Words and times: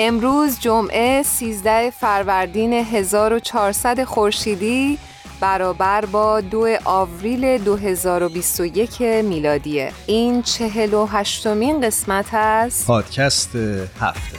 امروز 0.00 0.60
جمعه 0.60 1.22
13 1.22 1.90
فروردین 1.90 2.72
1400 2.72 4.04
خورشیدی 4.04 4.98
برابر 5.40 6.04
با 6.04 6.40
دو 6.40 6.68
آوریل 6.84 7.58
2021 7.58 9.02
میلادیه. 9.02 9.92
این 10.06 10.42
چهل 10.42 10.94
و 10.94 11.06
هشتمین 11.06 11.80
قسمت 11.80 12.34
از 12.34 12.86
پادکست 12.86 13.56
هفته. 14.00 14.38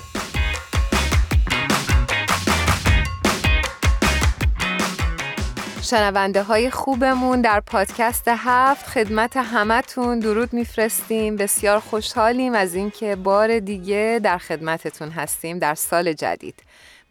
شنونده 5.89 6.43
های 6.43 6.69
خوبمون 6.69 7.41
در 7.41 7.59
پادکست 7.59 8.27
هفت. 8.27 8.87
خدمت 8.87 9.37
همتون 9.37 10.19
درود 10.19 10.53
میفرستیم. 10.53 11.35
بسیار 11.35 11.79
خوشحالیم 11.79 12.53
از 12.53 12.75
اینکه 12.75 13.15
بار 13.15 13.59
دیگه 13.59 14.19
در 14.23 14.37
خدمتتون 14.37 15.09
هستیم 15.09 15.59
در 15.59 15.75
سال 15.75 16.13
جدید. 16.13 16.55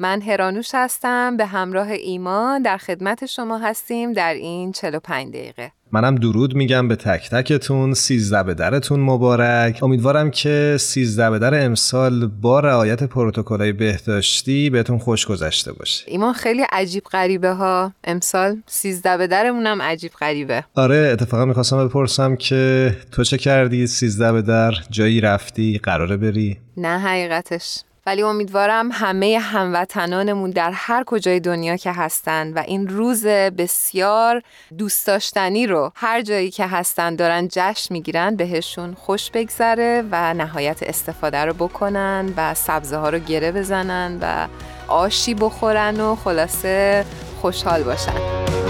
من 0.01 0.23
هرانوش 0.23 0.71
هستم 0.75 1.37
به 1.37 1.47
همراه 1.47 1.89
ایمان 1.91 2.63
در 2.63 2.77
خدمت 2.77 3.27
شما 3.27 3.59
هستیم 3.59 4.13
در 4.13 4.35
این 4.35 4.73
45 4.73 5.29
دقیقه. 5.35 5.73
منم 5.93 6.15
درود 6.15 6.55
میگم 6.55 6.89
به 6.89 6.97
تک 6.97 7.31
تکتون 7.31 7.95
سیزده 7.95 8.43
به 8.43 8.55
درتون 8.55 9.01
مبارک. 9.01 9.83
امیدوارم 9.83 10.31
که 10.31 10.77
سیزده 10.81 11.31
به 11.31 11.39
در 11.39 11.65
امسال 11.65 12.27
با 12.27 12.61
رعایت 12.61 13.03
پروتکلای 13.03 13.73
بهداشتی 13.73 14.71
بهتون 14.71 14.99
خوش 14.99 15.27
گذشته 15.27 15.73
باشه. 15.73 16.05
ایمان 16.07 16.33
خیلی 16.33 16.63
عجیب 16.73 17.05
غریبه 17.05 17.51
ها. 17.51 17.93
امسال 18.05 18.63
سیزده 18.67 19.17
به 19.17 19.27
درمونم 19.27 19.83
عجیب 19.83 20.13
غریبه. 20.21 20.65
آره 20.75 21.11
اتفاقا 21.13 21.45
می‌خواستم 21.45 21.89
بپرسم 21.89 22.37
که 22.37 22.97
تو 23.13 23.25
چه 23.25 23.39
کردی 23.39 23.87
سیزده 23.87 24.33
به 24.33 24.43
در؟ 24.43 24.73
جایی 24.91 25.21
رفتی؟ 25.21 25.81
قراره 25.83 26.17
بری؟ 26.17 26.57
نه 26.77 26.99
حقیقتش. 26.99 27.81
ولی 28.09 28.23
امیدوارم 28.23 28.89
همه 28.93 29.39
هموطنانمون 29.39 30.51
در 30.51 30.71
هر 30.75 31.05
کجای 31.05 31.41
دنیا 31.41 31.77
که 31.77 31.93
هستن 31.93 32.53
و 32.53 32.63
این 32.67 32.89
روز 32.89 33.27
بسیار 33.27 34.43
دوست 34.79 35.07
داشتنی 35.07 35.67
رو 35.67 35.93
هر 35.95 36.23
جایی 36.23 36.51
که 36.51 36.67
هستن 36.67 37.17
دارن 37.17 37.49
جشن 37.53 37.95
می‌گیرن 37.95 38.37
بهشون 38.37 38.95
خوش 38.95 39.31
بگذره 39.31 40.05
و 40.11 40.35
نهایت 40.35 40.83
استفاده 40.83 41.45
رو 41.45 41.53
بکنن 41.53 42.33
و 42.37 42.55
سبزه 42.55 42.97
ها 42.97 43.11
رو 43.11 43.19
گره 43.19 43.53
بزنن 43.53 44.19
و 44.23 44.47
آشی 44.93 45.35
بخورن 45.35 46.01
و 46.01 46.17
خلاصه 46.17 47.05
خوشحال 47.41 47.83
باشن. 47.83 48.68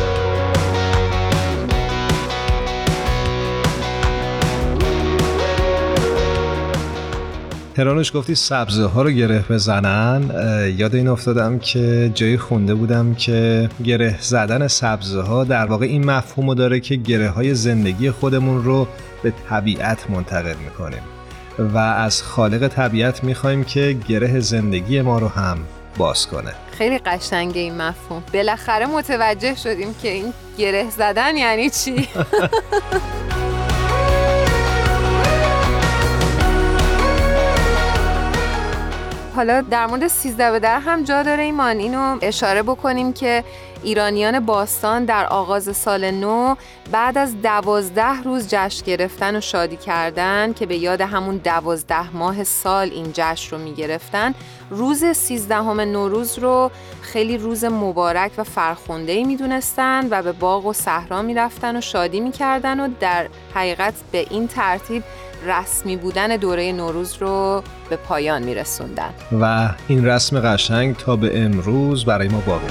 هرانوش 7.79 8.17
گفتی 8.17 8.35
سبزه 8.35 8.87
ها 8.87 9.03
رو 9.03 9.11
گره 9.11 9.45
بزنن 9.51 10.31
یاد 10.77 10.95
این 10.95 11.09
افتادم 11.09 11.59
که 11.59 12.11
جایی 12.15 12.39
خونده 12.39 12.75
بودم 12.75 13.15
که 13.15 13.69
گره 13.85 14.19
زدن 14.21 14.69
سبزه 14.69 15.21
ها 15.21 15.45
در 15.45 15.67
واقع 15.67 15.87
این 15.87 16.05
مفهوم 16.11 16.55
داره 16.55 16.81
که 16.81 16.97
گره 16.97 17.29
های 17.29 17.55
زندگی 17.55 18.11
خودمون 18.11 18.65
رو 18.65 18.89
به 19.23 19.33
طبیعت 19.49 20.11
منتقل 20.11 20.55
می‌کنیم 20.65 21.03
و 21.59 21.79
از 21.79 22.23
خالق 22.23 22.69
طبیعت 22.69 23.25
می‌خوایم 23.25 23.65
که 23.65 23.97
گره 24.09 24.41
زندگی 24.41 25.01
ما 25.01 25.19
رو 25.19 25.29
هم 25.29 25.59
باز 25.99 26.27
کنه. 26.27 26.55
خیلی 26.71 26.99
قشنگه 26.99 27.61
این 27.61 27.83
مفهوم. 27.83 28.23
بالاخره 28.35 28.87
متوجه 28.87 29.55
شدیم 29.55 29.95
که 30.03 30.09
این 30.09 30.33
گره 30.59 30.91
زدن 30.91 31.37
یعنی 31.37 31.71
چی؟ 31.71 32.09
حالا 39.39 39.61
در 39.61 39.87
مورد 39.87 40.09
سیزده 40.09 40.51
به 40.51 40.59
در 40.59 40.81
هم 40.81 41.05
جا 41.05 41.23
داره 41.23 41.43
ایمان. 41.43 41.77
اینو 41.79 42.19
اشاره 42.23 42.63
بکنیم 42.63 43.13
که 43.13 43.45
ایرانیان 43.83 44.41
باستان 44.41 45.05
در 45.05 45.27
آغاز 45.27 45.77
سال 45.77 46.11
نو 46.11 46.55
بعد 46.93 47.19
از 47.19 47.43
دوازده 47.43 48.23
روز 48.23 48.49
جشن 48.49 48.87
گرفتن 48.87 49.37
و 49.37 49.41
شادی 49.41 49.77
کردن 49.77 50.53
که 50.53 50.67
به 50.67 50.77
یاد 50.77 51.01
همون 51.01 51.37
دوازده 51.37 52.17
ماه 52.17 52.45
سال 52.45 52.91
این 52.91 53.11
جشن 53.13 53.57
رو 53.57 53.63
می 53.63 53.75
گرفتن 53.75 54.35
روز 54.71 55.05
سیزدهم 55.05 55.81
نوروز 55.81 56.39
رو 56.39 56.71
خیلی 57.03 57.39
روز 57.39 57.65
مبارک 57.65 58.33
و 58.39 58.45
فرخونده 58.45 59.25
می 59.25 59.37
دونستن 59.37 60.09
و 60.11 60.23
به 60.23 60.33
باغ 60.33 60.67
و 60.67 60.73
صحرا 60.73 61.23
می 61.23 61.35
رفتن 61.35 61.77
و 61.77 61.81
شادی 61.81 62.21
می 62.21 62.33
کردن 62.33 62.81
و 62.81 62.89
در 63.01 63.29
حقیقت 63.55 63.95
به 64.13 64.27
این 64.31 64.49
ترتیب 64.49 65.03
رسمی 65.47 65.97
بودن 65.97 66.37
دوره 66.37 66.73
نوروز 66.73 67.17
رو 67.21 67.63
به 67.91 67.97
پایان 67.97 68.43
می 68.43 68.55
رسوندن. 68.55 69.11
و 69.41 69.75
این 69.89 70.07
رسم 70.07 70.41
قشنگ 70.41 70.97
تا 70.97 71.17
به 71.17 71.41
امروز 71.41 72.05
برای 72.05 72.29
ما 72.29 72.41
باقی 72.47 72.67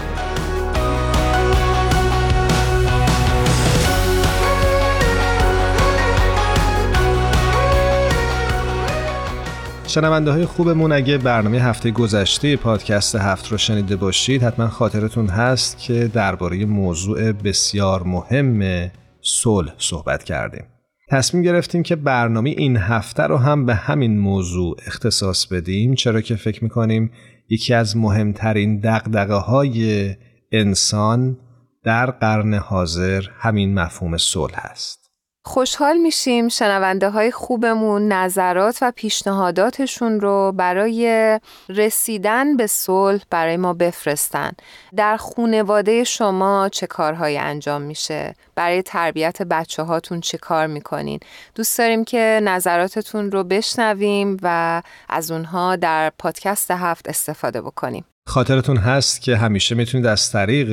شنونده 9.88 10.32
های 10.32 10.46
خوبمون 10.46 10.92
اگه 10.92 11.18
برنامه 11.18 11.58
هفته 11.58 11.92
گذشته 11.92 12.56
پادکست 12.56 13.16
هفت 13.16 13.52
رو 13.52 13.58
شنیده 13.58 13.96
باشید 13.96 14.44
حتما 14.44 14.68
خاطرتون 14.68 15.28
هست 15.28 15.78
که 15.78 16.08
درباره 16.14 16.66
موضوع 16.66 17.32
بسیار 17.32 18.04
مهم 18.04 18.90
صلح 19.22 19.74
صحبت 19.78 20.24
کردیم 20.24 20.77
تصمیم 21.10 21.44
گرفتیم 21.44 21.84
که 21.84 21.96
برنامه 21.96 22.50
این 22.50 22.78
هفته 22.78 23.24
رو 23.24 23.38
هم 23.38 23.66
به 23.66 23.76
همین 23.76 24.20
موضوع 24.20 24.78
اختصاص 24.88 25.46
بدیم 25.46 25.96
چرا 25.96 26.22
که 26.22 26.36
فکر 26.36 26.64
می‌کنیم 26.64 27.12
یکی 27.50 27.74
از 27.74 27.98
مهمترین 27.98 28.80
دقدقه 28.80 29.34
های 29.36 30.16
انسان 30.52 31.38
در 31.84 32.12
قرن 32.12 32.54
حاضر 32.54 33.24
همین 33.40 33.74
مفهوم 33.74 34.18
صلح 34.18 34.60
است. 34.64 35.07
خوشحال 35.48 35.98
میشیم 35.98 36.48
شنونده 36.48 37.10
های 37.10 37.32
خوبمون 37.32 38.08
نظرات 38.08 38.78
و 38.82 38.92
پیشنهاداتشون 38.96 40.20
رو 40.20 40.54
برای 40.56 41.40
رسیدن 41.70 42.58
به 42.58 42.68
صلح 42.68 43.22
برای 43.30 43.58
ما 43.58 43.74
بفرستن. 43.74 44.52
در 44.96 45.18
خونواده 45.18 46.04
شما 46.04 46.70
چه 46.70 46.88
کارهایی 46.88 47.38
انجام 47.38 47.82
میشه؟ 47.82 48.34
برای 48.56 48.82
تربیت 48.82 49.42
بچه 49.42 49.84
هاتون 49.84 50.22
چه 50.22 50.38
کار 50.38 50.68
می‌کنین؟ 50.68 51.20
دوست 51.56 51.78
داریم 51.78 52.04
که 52.04 52.40
نظراتتون 52.44 53.32
رو 53.32 53.44
بشنویم 53.44 54.38
و 54.42 54.82
از 55.10 55.32
اونها 55.32 55.76
در 55.76 56.12
پادکست 56.20 56.72
هفت 56.72 57.10
استفاده 57.10 57.62
بکنیم. 57.62 58.06
خاطرتون 58.28 58.78
هست 58.78 59.22
که 59.22 59.38
همیشه 59.38 59.76
می‌تونید 59.76 60.08
از 60.08 60.32
طریق 60.32 60.70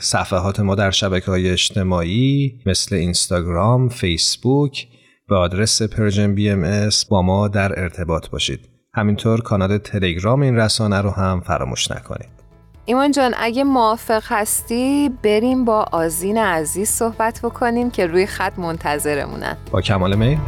صفحات 0.00 0.60
ما 0.60 0.74
در 0.74 0.90
شبکه 0.90 1.30
های 1.30 1.50
اجتماعی 1.50 2.58
مثل 2.66 2.94
اینستاگرام، 2.94 3.88
فیسبوک 3.88 4.86
به 5.28 5.36
آدرس 5.36 5.82
Persian 5.82 6.34
BM 6.34 6.88
با 7.10 7.22
ما 7.22 7.48
در 7.48 7.80
ارتباط 7.80 8.28
باشید. 8.28 8.60
همینطور 8.94 9.40
کانال 9.40 9.78
تلگرام 9.78 10.42
این 10.42 10.56
رسانه 10.56 11.00
رو 11.00 11.10
هم 11.10 11.40
فراموش 11.40 11.90
نکنید. 11.90 12.28
ایمان 12.84 13.12
جان 13.12 13.34
اگه 13.36 13.64
موافق 13.64 14.22
هستی 14.26 15.10
بریم 15.22 15.64
با 15.64 15.86
آزین 15.92 16.38
عزیز 16.38 16.88
صحبت 16.88 17.40
بکنیم 17.42 17.90
که 17.90 18.06
روی 18.06 18.26
خط 18.26 18.58
منتظرمونن. 18.58 19.56
با 19.70 19.80
کمال 19.80 20.14
میل؟ 20.14 20.38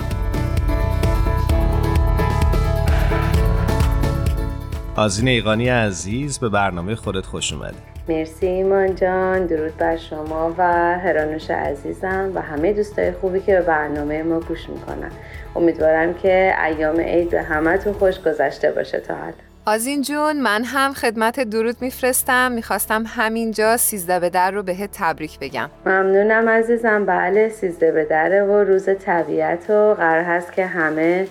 آزین 5.00 5.28
ایقانی 5.28 5.68
عزیز 5.68 6.38
به 6.38 6.48
برنامه 6.48 6.94
خودت 6.94 7.26
خوش 7.26 7.52
اومدی. 7.52 7.76
مرسی 8.08 8.46
ایمان 8.46 8.94
جان 8.94 9.46
درود 9.46 9.76
بر 9.76 9.96
شما 9.96 10.54
و 10.58 10.62
هرانوش 10.98 11.50
عزیزم 11.50 12.32
و 12.34 12.40
همه 12.40 12.72
دوستای 12.72 13.12
خوبی 13.12 13.40
که 13.40 13.52
به 13.52 13.62
برنامه 13.62 14.22
ما 14.22 14.40
گوش 14.40 14.68
می‌کنن. 14.68 15.10
امیدوارم 15.56 16.14
که 16.14 16.54
ایام 16.64 17.00
عید 17.00 17.30
به 17.30 17.42
همتون 17.42 17.92
خوش 17.92 18.20
گذشته 18.20 18.70
باشه 18.70 19.00
تا 19.00 19.14
حالا 19.14 19.32
آزین 19.66 20.02
جون 20.02 20.40
من 20.40 20.64
هم 20.64 20.92
خدمت 20.92 21.40
درود 21.40 21.76
میفرستم. 21.80 22.52
می‌خواستم 22.52 23.04
همینجا 23.06 23.76
سیزده 23.76 24.20
به 24.20 24.30
در 24.30 24.50
رو 24.50 24.62
بهت 24.62 24.90
تبریک 24.92 25.38
بگم. 25.38 25.70
ممنونم 25.86 26.48
عزیزم. 26.48 27.06
بله 27.06 27.48
سیزده 27.48 27.92
به 27.92 28.04
دره 28.04 28.42
و 28.42 28.64
روز 28.64 28.88
طبیعت 29.04 29.70
و 29.70 29.94
قرار 29.94 30.24
هست 30.24 30.52
که 30.52 30.66
همه 30.66 31.26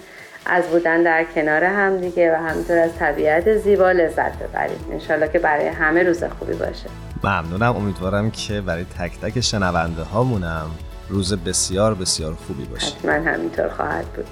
از 0.45 0.63
بودن 0.67 1.03
در 1.03 1.23
کنار 1.35 1.63
هم 1.63 1.97
دیگه 1.97 2.33
و 2.33 2.35
همینطور 2.35 2.77
از 2.77 2.95
طبیعت 2.99 3.57
زیبا 3.57 3.91
لذت 3.91 4.39
ببریم 4.39 4.85
انشالله 4.91 5.27
که 5.27 5.39
برای 5.39 5.67
همه 5.67 6.03
روز 6.03 6.23
خوبی 6.23 6.53
باشه. 6.53 6.89
ممنونم. 7.23 7.75
امیدوارم 7.75 8.31
که 8.31 8.61
برای 8.61 8.85
تک 8.99 9.19
تک 9.21 9.41
شنونده 9.41 10.03
هامونم 10.03 10.71
روز 11.09 11.33
بسیار 11.33 11.93
بسیار 11.93 12.33
خوبی 12.33 12.65
باشه. 12.65 12.93
من 13.03 13.23
همینطور 13.27 13.69
خواهد 13.69 14.05
بود. 14.05 14.25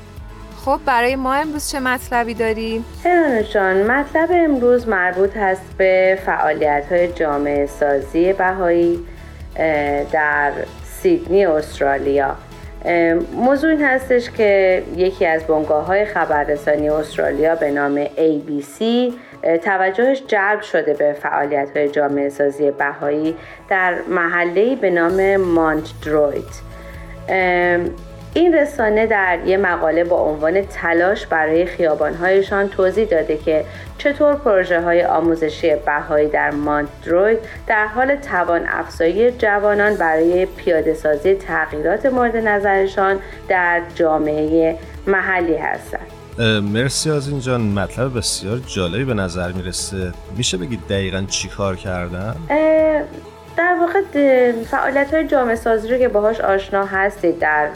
خب 0.66 0.80
برای 0.86 1.16
ما 1.16 1.34
امروز 1.34 1.70
چه 1.70 1.80
مطلبی 1.80 2.34
داریم؟ 2.34 2.86
جان 3.54 3.92
مطلب 3.92 4.30
امروز 4.32 4.88
مربوط 4.88 5.38
هست 5.38 5.78
به 5.78 6.20
فعالیت 6.26 6.84
های 6.92 7.14
جامعه 7.14 7.66
سازی 7.66 8.34
بهایی 8.34 9.00
در 10.12 10.52
سیدنی 11.02 11.46
استرالیا. 11.46 12.36
موضوع 13.34 13.70
این 13.70 13.82
هستش 13.82 14.30
که 14.32 14.84
یکی 14.96 15.26
از 15.26 15.44
بنگاه 15.44 15.86
های 15.86 16.06
خبررسانی 16.06 16.90
استرالیا 16.90 17.56
به 17.56 17.72
نام 17.72 18.06
ABC 18.06 18.84
توجهش 19.64 20.24
جلب 20.28 20.62
شده 20.62 20.94
به 20.94 21.14
فعالیت 21.14 21.78
های 21.78 21.90
جامعه 21.90 22.30
سازی 22.30 22.72
بهایی 22.72 23.36
در 23.70 23.96
محله 24.10 24.76
به 24.76 24.90
نام 24.90 25.38
مانت 25.38 25.90
درویت 26.06 26.44
این 28.38 28.54
رسانه 28.54 29.06
در 29.06 29.40
یه 29.46 29.58
مقاله 29.58 30.04
با 30.04 30.22
عنوان 30.22 30.62
تلاش 30.62 31.26
برای 31.28 31.66
خیابانهایشان 31.66 32.70
توضیح 32.70 33.06
داده 33.06 33.38
که 33.38 33.66
چطور 33.98 34.36
پروژه 34.36 34.82
های 34.82 35.04
آموزشی 35.04 35.76
بهایی 35.86 36.30
در 36.30 36.52
مانتروید 36.52 37.40
در 37.68 37.88
حال 37.88 38.16
توان 38.16 38.62
افزایی 38.68 39.32
جوانان 39.32 39.96
برای 39.96 40.46
پیاده 40.46 40.94
سازی 40.94 41.36
تغییرات 41.36 42.06
مورد 42.06 42.38
نظرشان 42.38 43.20
در 43.48 43.82
جامعه 43.96 44.78
محلی 45.08 45.56
هستند. 45.56 46.08
مرسی 46.74 47.12
از 47.12 47.28
اینجا 47.28 47.58
مطلب 47.58 48.18
بسیار 48.18 48.60
جالبی 48.68 49.06
به 49.06 49.14
نظر 49.14 49.52
می‌رسه 49.52 50.12
میشه 50.38 50.58
بگید 50.58 50.80
دقیقا 50.90 51.26
چی 51.30 51.48
کار 51.48 51.76
کردن؟ 51.76 52.36
در 53.58 53.76
واقع 53.80 54.02
فعالیت 54.64 55.14
های 55.14 55.28
جامعه 55.28 55.56
سازی 55.56 55.88
رو 55.88 55.98
که 55.98 56.08
باهاش 56.08 56.42
آشنا 56.42 56.86
هستید 56.86 57.40
در 57.40 57.70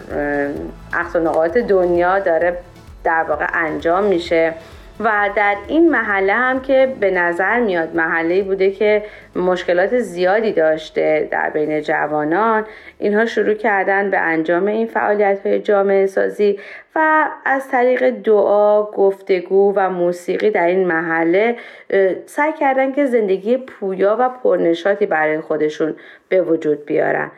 نقاط 1.20 1.58
دنیا 1.58 2.20
داره 2.20 2.58
در 3.04 3.26
واقع 3.30 3.48
انجام 3.54 4.04
میشه. 4.04 4.54
و 5.00 5.30
در 5.36 5.56
این 5.68 5.90
محله 5.90 6.34
هم 6.34 6.62
که 6.62 6.94
به 7.00 7.12
نظر 7.12 7.60
میاد 7.60 7.96
محله 7.96 8.42
بوده 8.42 8.72
که 8.72 9.04
مشکلات 9.36 10.00
زیادی 10.00 10.52
داشته 10.52 11.28
در 11.32 11.50
بین 11.50 11.82
جوانان 11.82 12.66
اینها 13.00 13.26
شروع 13.26 13.54
کردن 13.54 14.12
به 14.12 14.18
انجام 14.18 14.68
این 14.68 14.88
فعالیت 14.88 15.46
های 15.46 15.60
جامعه 15.60 16.06
سازی 16.06 16.60
و 16.96 17.30
از 17.46 17.68
طریق 17.68 18.10
دعا، 18.10 18.84
گفتگو 18.84 19.74
و 19.76 19.90
موسیقی 19.90 20.50
در 20.50 20.68
این 20.68 20.88
محله 20.88 21.56
سعی 22.26 22.54
کردن 22.60 22.92
که 22.92 23.06
زندگی 23.06 23.58
پویا 23.58 24.18
و 24.20 24.30
پرنشاتی 24.30 25.06
برای 25.06 25.42
خودشون 25.42 25.96
به 26.30 26.42
وجود 26.42 26.86
بیارن. 26.86 27.32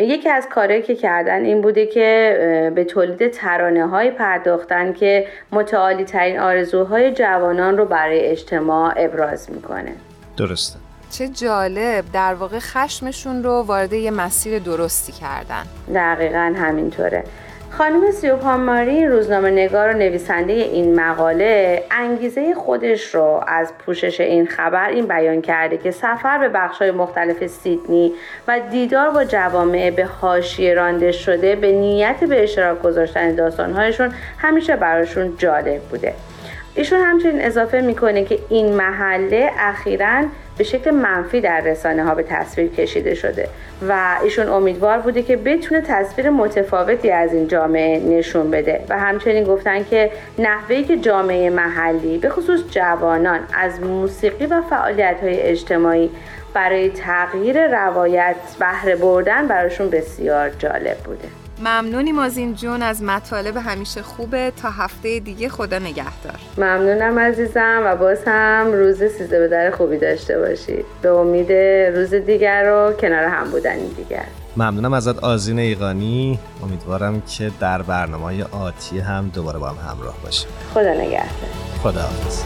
یکی 0.00 0.28
از 0.28 0.48
کارهایی 0.48 0.82
که 0.82 0.94
کردن 0.94 1.44
این 1.44 1.60
بوده 1.60 1.86
که 1.86 2.72
به 2.74 2.84
تولید 2.84 3.30
ترانه 3.30 3.86
های 3.86 4.10
پرداختن 4.10 4.92
که 4.92 5.26
متعالی 5.52 6.04
ترین 6.04 6.38
آرزوهای 6.38 7.12
جوانان 7.12 7.78
رو 7.78 7.84
برای 7.84 8.20
اجتماع 8.20 8.94
ابراز 8.96 9.50
می‌کنه. 9.50 9.92
درسته. 10.36 10.78
چه 11.10 11.28
جالب. 11.28 12.04
در 12.12 12.34
واقع 12.34 12.58
خشمشون 12.58 13.42
رو 13.42 13.62
وارد 13.62 13.92
یه 13.92 14.10
مسیر 14.10 14.58
درستی 14.58 15.12
کردن. 15.12 15.64
دقیقا 15.94 16.54
همینطوره. 16.56 17.24
خانم 17.70 18.10
سیوپان 18.10 18.60
ماری 18.60 19.06
روزنامه 19.06 19.50
نگار 19.50 19.88
و 19.88 19.98
نویسنده 19.98 20.52
این 20.52 21.00
مقاله 21.00 21.82
انگیزه 21.90 22.54
خودش 22.54 23.14
رو 23.14 23.44
از 23.46 23.72
پوشش 23.78 24.20
این 24.20 24.46
خبر 24.46 24.88
این 24.88 25.06
بیان 25.06 25.42
کرده 25.42 25.78
که 25.78 25.90
سفر 25.90 26.38
به 26.38 26.48
بخشهای 26.48 26.90
مختلف 26.90 27.46
سیدنی 27.46 28.12
و 28.48 28.60
دیدار 28.70 29.10
با 29.10 29.24
جوامع 29.24 29.90
به 29.90 30.04
حاشیه 30.04 30.74
رانده 30.74 31.12
شده 31.12 31.56
به 31.56 31.72
نیت 31.72 32.24
به 32.24 32.42
اشتراک 32.42 32.82
گذاشتن 32.82 33.34
داستانهایشون 33.34 34.14
همیشه 34.38 34.76
براشون 34.76 35.34
جالب 35.38 35.80
بوده. 35.80 36.14
ایشون 36.74 37.00
همچنین 37.00 37.44
اضافه 37.44 37.80
می‌کنه 37.80 38.24
که 38.24 38.38
این 38.48 38.72
محله 38.74 39.50
اخیرا 39.58 40.22
به 40.60 40.64
شکل 40.64 40.90
منفی 40.90 41.40
در 41.40 41.60
رسانه 41.60 42.04
ها 42.04 42.14
به 42.14 42.22
تصویر 42.22 42.70
کشیده 42.70 43.14
شده 43.14 43.48
و 43.88 44.18
ایشون 44.22 44.48
امیدوار 44.48 44.98
بوده 44.98 45.22
که 45.22 45.36
بتونه 45.36 45.80
تصویر 45.80 46.30
متفاوتی 46.30 47.10
از 47.10 47.32
این 47.32 47.48
جامعه 47.48 48.00
نشون 48.00 48.50
بده 48.50 48.84
و 48.88 48.98
همچنین 48.98 49.44
گفتن 49.44 49.84
که 49.84 50.10
نحوهی 50.38 50.84
که 50.84 50.96
جامعه 50.96 51.50
محلی 51.50 52.18
به 52.18 52.28
خصوص 52.28 52.60
جوانان 52.70 53.40
از 53.54 53.80
موسیقی 53.80 54.46
و 54.46 54.62
فعالیت 54.62 55.16
های 55.22 55.40
اجتماعی 55.40 56.10
برای 56.54 56.90
تغییر 56.90 57.66
روایت 57.66 58.36
بهره 58.58 58.96
بردن 58.96 59.46
براشون 59.46 59.90
بسیار 59.90 60.50
جالب 60.50 60.96
بوده. 60.96 61.39
ممنونیم 61.60 62.18
از 62.18 62.36
این 62.36 62.54
جون 62.54 62.82
از 62.82 63.02
مطالب 63.02 63.56
همیشه 63.56 64.02
خوبه. 64.02 64.52
تا 64.62 64.70
هفته 64.70 65.20
دیگه 65.20 65.48
خدا 65.48 65.78
نگهدار. 65.78 66.38
ممنونم 66.58 67.18
عزیزم 67.18 67.82
و 67.84 67.96
باز 67.96 68.18
هم 68.26 68.72
روز 68.72 68.96
سیزده 68.96 69.38
به 69.38 69.48
در 69.48 69.70
خوبی 69.70 69.98
داشته 69.98 70.38
باشید. 70.38 70.84
به 71.02 71.10
امید 71.10 71.52
روز 71.96 72.14
دیگر 72.14 72.64
رو 72.64 72.92
کنار 72.92 73.24
هم 73.24 73.50
بودن 73.50 73.78
دیگر. 73.78 74.24
ممنونم 74.56 74.92
ازت 74.92 75.24
آزین 75.24 75.58
ایقانی. 75.58 76.38
امیدوارم 76.62 77.20
که 77.20 77.50
در 77.60 77.82
برنامه 77.82 78.44
آتی 78.44 78.98
هم 78.98 79.28
دوباره 79.34 79.58
با 79.58 79.68
هم 79.68 79.90
همراه 79.90 80.14
باشیم. 80.22 80.48
خدا 80.74 80.94
نگهدار. 80.94 81.50
خدا 81.82 82.00
حافظ 82.00 82.42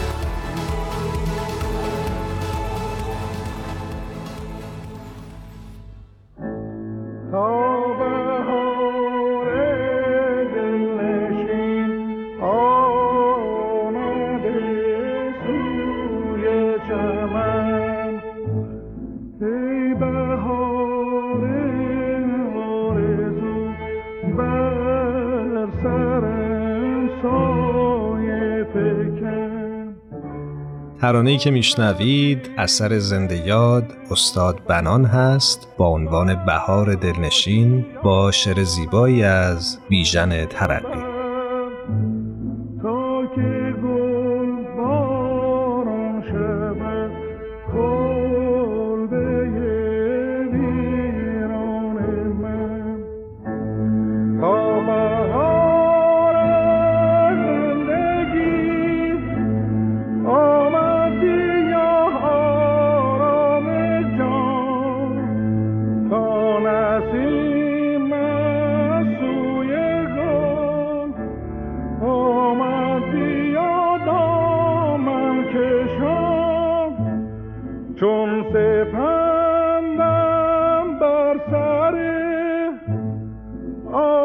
ترانه‌ای 31.25 31.39
که 31.39 31.51
میشنوید 31.51 32.51
اثر 32.59 32.99
زنده 32.99 33.47
یاد 33.47 33.93
استاد 34.11 34.65
بنان 34.69 35.05
هست 35.05 35.69
با 35.79 35.89
عنوان 35.89 36.45
بهار 36.45 36.95
دلنشین 36.95 37.87
با 38.03 38.31
شعر 38.31 38.65
زیبایی 38.65 39.23
از 39.23 39.79
بیژن 39.89 40.47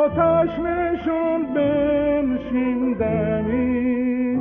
آتش 0.09 0.49
نشون 0.59 1.53
بنشین 1.53 2.93
دمی 2.93 4.35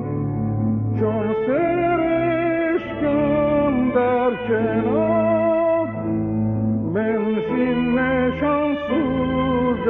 چون 1.01 1.35
سرشکم 1.47 3.11
در 3.95 4.31
کنار 4.49 5.87
بنشین 6.95 7.99
نشان 7.99 8.77
سوز 8.89 9.89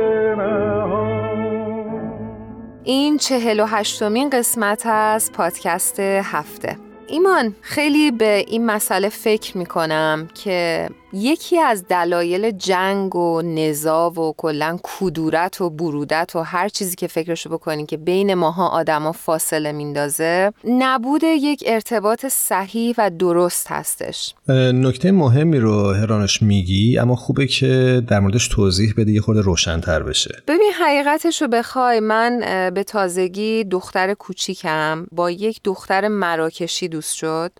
این 2.85 3.19
چهل 3.19 3.61
و 3.61 3.67
هشتمین 3.67 4.31
قسمت 4.31 4.87
از 4.87 5.33
پادکست 5.33 6.01
هفته. 6.01 6.77
ایمان 7.09 7.55
خیلی 7.61 8.11
به 8.11 8.45
این 8.49 8.67
مسئله 8.67 9.09
فکر 9.09 9.59
می 9.59 9.67
کنم 9.67 10.29
که 10.35 10.89
یکی 11.13 11.59
از 11.59 11.85
دلایل 11.89 12.51
جنگ 12.51 13.17
و 13.17 13.43
نزا 13.43 14.11
و 14.11 14.35
کلا 14.37 14.79
کدورت 14.83 15.61
و 15.61 15.71
برودت 15.71 16.33
و 16.35 16.41
هر 16.41 16.69
چیزی 16.69 16.97
که 16.97 17.07
فکرشو 17.07 17.51
بکنین 17.51 17.87
که 17.87 17.97
بین 17.97 18.35
ماها 18.35 18.69
آدما 18.69 19.13
فاصله 19.13 19.73
میندازه 19.73 20.53
نبود 20.65 21.23
یک 21.25 21.65
ارتباط 21.67 22.27
صحیح 22.27 22.95
و 22.99 23.11
درست 23.11 23.67
هستش. 23.71 24.35
نکته 24.49 25.13
مهمی 25.13 25.59
رو 25.59 25.93
هرانش 25.93 26.43
میگی 26.43 26.99
اما 26.99 27.17
خوبه 27.17 27.47
که 27.47 28.03
در 28.09 28.21
موردش 28.21 28.49
توضیح 28.49 28.95
بده 28.97 29.13
یه 29.13 29.21
خورده 29.21 29.41
روشنتر 29.41 30.03
بشه. 30.03 30.43
ببین 30.49 30.73
حقیقتش 30.81 31.43
رو 31.43 31.49
بخوای 31.49 32.01
من 32.01 32.41
به 32.75 32.85
تازگی 32.85 33.65
دختر 33.65 34.15
کوچیکم 34.15 35.07
با 35.13 35.31
یک 35.31 35.61
دختر 35.65 36.09
مراکشی 36.09 36.89
دوست 36.89 37.15
شد. 37.15 37.53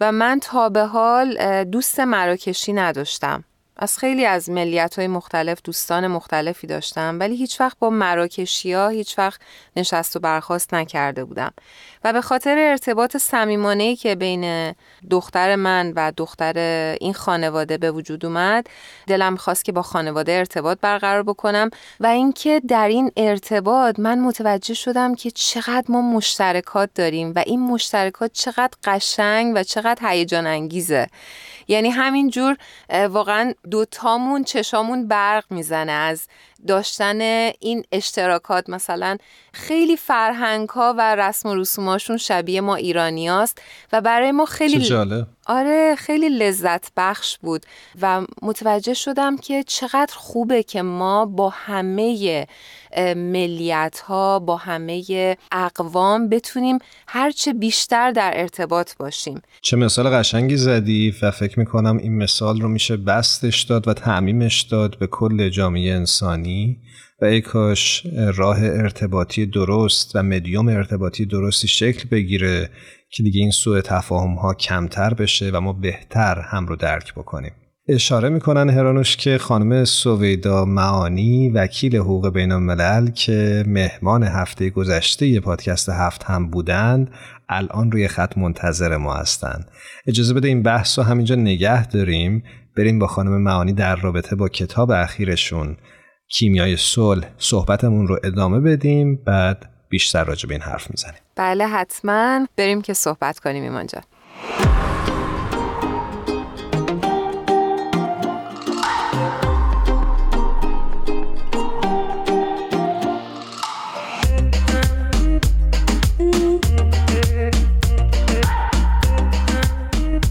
و 0.00 0.12
من 0.12 0.40
تا 0.40 0.68
به 0.68 0.84
حال 0.84 1.64
دوست 1.64 2.00
مراکشی 2.00 2.72
نداشتم. 2.72 3.44
از 3.78 3.98
خیلی 3.98 4.24
از 4.24 4.50
ملیت 4.50 4.98
های 4.98 5.08
مختلف 5.08 5.58
دوستان 5.64 6.06
مختلفی 6.06 6.66
داشتم 6.66 7.16
ولی 7.20 7.36
هیچ 7.36 7.60
وقت 7.60 7.78
با 7.78 7.90
مراکشی 7.90 8.72
ها 8.72 8.88
هیچ 8.88 9.18
وقت 9.18 9.40
نشست 9.76 10.16
و 10.16 10.20
برخواست 10.20 10.74
نکرده 10.74 11.24
بودم. 11.24 11.52
و 12.04 12.12
به 12.12 12.20
خاطر 12.20 12.58
ارتباط 12.58 13.16
صمیمانه 13.16 13.96
که 13.96 14.14
بین 14.14 14.74
دختر 15.10 15.56
من 15.56 15.92
و 15.96 16.12
دختر 16.16 16.58
این 17.00 17.14
خانواده 17.14 17.78
به 17.78 17.90
وجود 17.90 18.26
اومد 18.26 18.66
دلم 19.06 19.36
خواست 19.36 19.64
که 19.64 19.72
با 19.72 19.82
خانواده 19.82 20.32
ارتباط 20.32 20.78
برقرار 20.80 21.22
بکنم 21.22 21.70
و 22.00 22.06
اینکه 22.06 22.62
در 22.68 22.88
این 22.88 23.12
ارتباط 23.16 23.98
من 23.98 24.20
متوجه 24.20 24.74
شدم 24.74 25.14
که 25.14 25.30
چقدر 25.30 25.84
ما 25.88 26.02
مشترکات 26.02 26.90
داریم 26.94 27.32
و 27.36 27.42
این 27.46 27.60
مشترکات 27.60 28.32
چقدر 28.32 28.70
قشنگ 28.84 29.52
و 29.56 29.62
چقدر 29.62 30.10
هیجان 30.10 30.46
انگیزه 30.46 31.06
یعنی 31.68 31.90
همین 31.90 32.30
جور 32.30 32.56
واقعا 33.10 33.54
دوتامون 33.70 34.44
چشامون 34.44 35.08
برق 35.08 35.44
می‌زنه 35.50 35.92
از 35.92 36.26
داشتن 36.66 37.20
این 37.60 37.84
اشتراکات 37.92 38.68
مثلا 38.70 39.16
خیلی 39.52 39.96
فرهنگ 39.96 40.68
ها 40.68 40.94
و 40.98 41.14
رسم 41.14 41.48
و 41.48 41.54
رسوماشون 41.54 42.16
شبیه 42.16 42.60
ما 42.60 42.74
ایرانی 42.74 43.30
است 43.30 43.62
و 43.92 44.00
برای 44.00 44.32
ما 44.32 44.44
خیلی 44.44 44.80
جالب. 44.80 45.26
آره 45.48 45.94
خیلی 45.98 46.28
لذت 46.28 46.88
بخش 46.96 47.38
بود 47.38 47.66
و 48.02 48.26
متوجه 48.42 48.94
شدم 48.94 49.36
که 49.36 49.62
چقدر 49.62 50.14
خوبه 50.16 50.62
که 50.62 50.82
ما 50.82 51.26
با 51.26 51.48
همه 51.48 52.46
ملیت 53.16 53.98
ها 54.06 54.38
با 54.38 54.56
همه 54.56 55.36
اقوام 55.52 56.28
بتونیم 56.28 56.78
هرچه 57.06 57.52
بیشتر 57.52 58.10
در 58.10 58.32
ارتباط 58.34 58.96
باشیم. 58.96 59.42
چه 59.62 59.76
مثال 59.76 60.08
قشنگی 60.08 60.56
زدی 60.56 61.14
و 61.22 61.30
فکر 61.30 61.58
می‌کنم 61.58 61.96
این 61.96 62.18
مثال 62.18 62.60
رو 62.60 62.68
میشه 62.68 62.96
بستش 62.96 63.62
داد 63.62 63.88
و 63.88 63.94
تعمیمش 63.94 64.62
داد 64.62 64.98
به 64.98 65.06
کل 65.06 65.48
جامعه 65.48 65.94
انسانی. 65.94 66.78
و 67.20 67.24
ای 67.24 67.40
کاش 67.40 68.06
راه 68.34 68.58
ارتباطی 68.62 69.46
درست 69.46 70.16
و 70.16 70.22
مدیوم 70.22 70.68
ارتباطی 70.68 71.26
درستی 71.26 71.68
شکل 71.68 72.08
بگیره 72.08 72.70
که 73.10 73.22
دیگه 73.22 73.40
این 73.40 73.50
سوء 73.50 73.80
تفاهم 73.80 74.34
ها 74.34 74.54
کمتر 74.54 75.14
بشه 75.14 75.50
و 75.50 75.60
ما 75.60 75.72
بهتر 75.72 76.40
هم 76.40 76.66
رو 76.66 76.76
درک 76.76 77.14
بکنیم. 77.14 77.52
اشاره 77.88 78.28
می‌کنن 78.28 78.70
هرانوش 78.70 79.16
که 79.16 79.38
خانم 79.38 79.84
سویدا 79.84 80.64
معانی 80.64 81.48
وکیل 81.48 81.96
حقوق 81.96 82.32
بین 82.32 82.52
الملل 82.52 83.10
که 83.10 83.64
مهمان 83.66 84.22
هفته 84.22 84.70
گذشته 84.70 85.40
پادکست 85.40 85.88
هفت 85.88 86.24
هم 86.24 86.50
بودند 86.50 87.10
الان 87.48 87.92
روی 87.92 88.08
خط 88.08 88.38
منتظر 88.38 88.96
ما 88.96 89.14
هستند. 89.14 89.70
اجازه 90.06 90.34
بده 90.34 90.48
این 90.48 90.62
بحث 90.62 90.98
رو 90.98 91.04
همینجا 91.04 91.34
نگه 91.34 91.86
داریم. 91.86 92.42
بریم 92.76 92.98
با 92.98 93.06
خانم 93.06 93.42
معانی 93.42 93.72
در 93.72 93.96
رابطه 93.96 94.36
با 94.36 94.48
کتاب 94.48 94.90
اخیرشون 94.90 95.76
کیمیای 96.30 96.76
صلح 96.76 97.26
صحبتمون 97.38 98.06
رو 98.06 98.18
ادامه 98.24 98.60
بدیم 98.60 99.16
بعد 99.26 99.70
بیشتر 99.88 100.24
راجع 100.24 100.48
به 100.48 100.54
این 100.54 100.62
حرف 100.62 100.90
می‌زنیم. 100.90 101.20
بله 101.38 101.66
حتما. 101.66 102.46
بریم 102.56 102.82
که 102.82 102.94
صحبت 102.94 103.38
کنیم 103.38 103.62
ایمان 103.62 103.86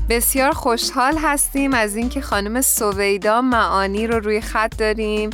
بسیار 0.09 0.51
خوشحال 0.51 1.17
هستیم 1.17 1.73
از 1.73 1.95
اینکه 1.95 2.21
خانم 2.21 2.61
سویدا 2.61 3.41
معانی 3.41 4.07
رو 4.07 4.19
روی 4.19 4.41
خط 4.41 4.77
داریم. 4.77 5.29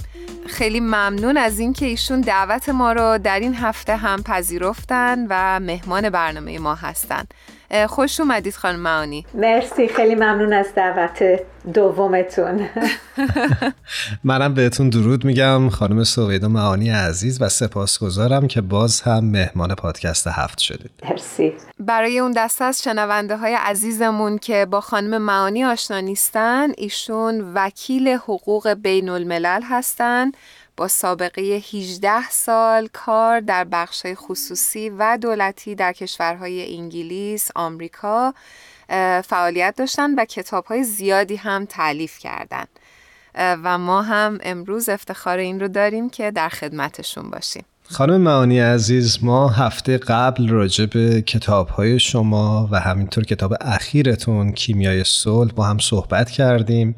خیلی 0.54 0.80
ممنون 0.80 1.38
از 1.38 1.60
اینکه 1.60 1.86
ایشون 1.86 2.22
دعوت 2.22 2.70
ما 2.70 2.92
رو 2.92 3.18
در 3.18 3.40
این 3.40 3.56
هفته 3.56 3.96
هم 3.96 4.24
پذیرفتن 4.24 5.28
و 5.30 5.60
مهمان 5.60 6.10
برنامه 6.10 6.60
ما 6.60 6.76
هستن. 6.76 7.24
خوش 7.90 8.20
اومدید 8.20 8.56
خانم 8.56 8.80
معانی. 8.80 9.26
مرسی 9.34 9.88
خیلی 9.88 10.16
ممنون 10.16 10.54
از 10.54 10.68
دعوت 10.76 11.24
دومتون. 11.74 12.70
منم 14.24 14.54
بهتون 14.54 14.90
درود 14.90 15.26
میگم. 15.26 15.70
خانم 15.70 16.04
سویدا 16.04 16.48
معانی 16.48 16.90
عزیز 16.90 17.42
و 17.42 17.50
سپاسگزارم 17.50 18.48
که 18.48 18.62
باز 18.62 19.02
هم 19.02 19.26
مهمان 19.26 19.76
پادکست 19.76 20.28
هفت 20.28 20.60
شدید. 20.60 20.92
مرسی. 21.10 21.54
برای 21.80 22.20
اون 22.20 22.32
دست 22.32 22.62
از 22.62 22.84
شنونده 22.84 23.38
های 23.38 23.54
عزیزمون 23.54 24.38
که 24.38 24.66
با 24.66 24.82
خانم 24.82 25.22
معانی 25.22 25.66
آشنا 25.66 26.00
نیستن 26.00 26.68
ایشون 26.78 27.52
وکیل 27.54 28.08
حقوق 28.08 28.74
بین 28.74 29.10
الملل 29.10 29.62
هستن. 29.70 30.32
با 30.78 30.88
سابقه 30.88 31.42
18 31.42 32.30
سال 32.30 32.88
کار 32.88 33.40
در 33.40 33.64
بخش 33.64 34.06
خصوصی 34.16 34.90
و 34.90 35.18
دولتی 35.22 35.76
در 35.76 35.94
کشورهای 35.94 36.78
انگلیس، 36.78 37.50
آمریکا 37.56 38.34
فعالیت 39.24 39.76
داشتن 39.78 40.16
و 40.16 40.26
کتابهای 40.26 40.84
زیادی 40.84 41.36
هم 41.36 41.66
تعلیف 41.66 42.20
کردند. 42.20 42.80
و 43.36 43.78
ما 43.78 44.02
هم 44.02 44.40
امروز 44.44 44.90
افتخار 44.90 45.38
این 45.38 45.60
رو 45.60 45.68
داریم 45.68 46.10
که 46.10 46.32
در 46.32 46.50
خدمتشون 46.50 47.30
باشیم. 47.30 47.66
خانم 47.94 48.22
معانی 48.22 48.60
عزیز 48.60 49.24
ما 49.24 49.50
هفته 49.50 49.98
قبل 49.98 50.50
راجع 50.50 50.86
به 50.86 51.22
کتاب 51.22 51.70
های 51.70 52.00
شما 52.00 52.70
و 52.72 52.80
همینطور 52.80 53.24
کتاب 53.24 53.54
اخیرتون 53.62 54.52
کیمیای 54.52 55.04
صلح 55.04 55.52
با 55.52 55.64
هم 55.64 55.80
صحبت 55.80 56.30
کردیم. 56.30 56.96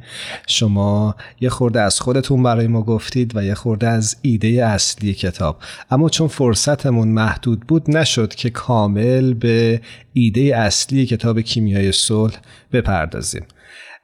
شما 0.48 1.16
یه 1.42 1.50
خورده 1.50 1.82
از 1.82 2.00
خودتون 2.00 2.44
برای 2.44 2.68
ما 2.68 2.82
گفتید 2.82 3.36
و 3.36 3.44
یه 3.44 3.54
خورده 3.54 3.88
از 3.88 4.16
ایده 4.22 4.48
اصلی 4.48 5.14
کتاب. 5.14 5.58
اما 5.92 6.10
چون 6.10 6.28
فرصتمون 6.28 7.08
محدود 7.08 7.60
بود 7.60 7.98
نشد 7.98 8.36
که 8.36 8.50
کامل 8.50 9.34
به 9.34 9.82
ایده 10.14 10.58
اصلی 10.58 11.06
کتاب 11.06 11.42
کیمیای 11.42 11.92
صلح 11.92 12.36
بپردازیم. 12.72 13.46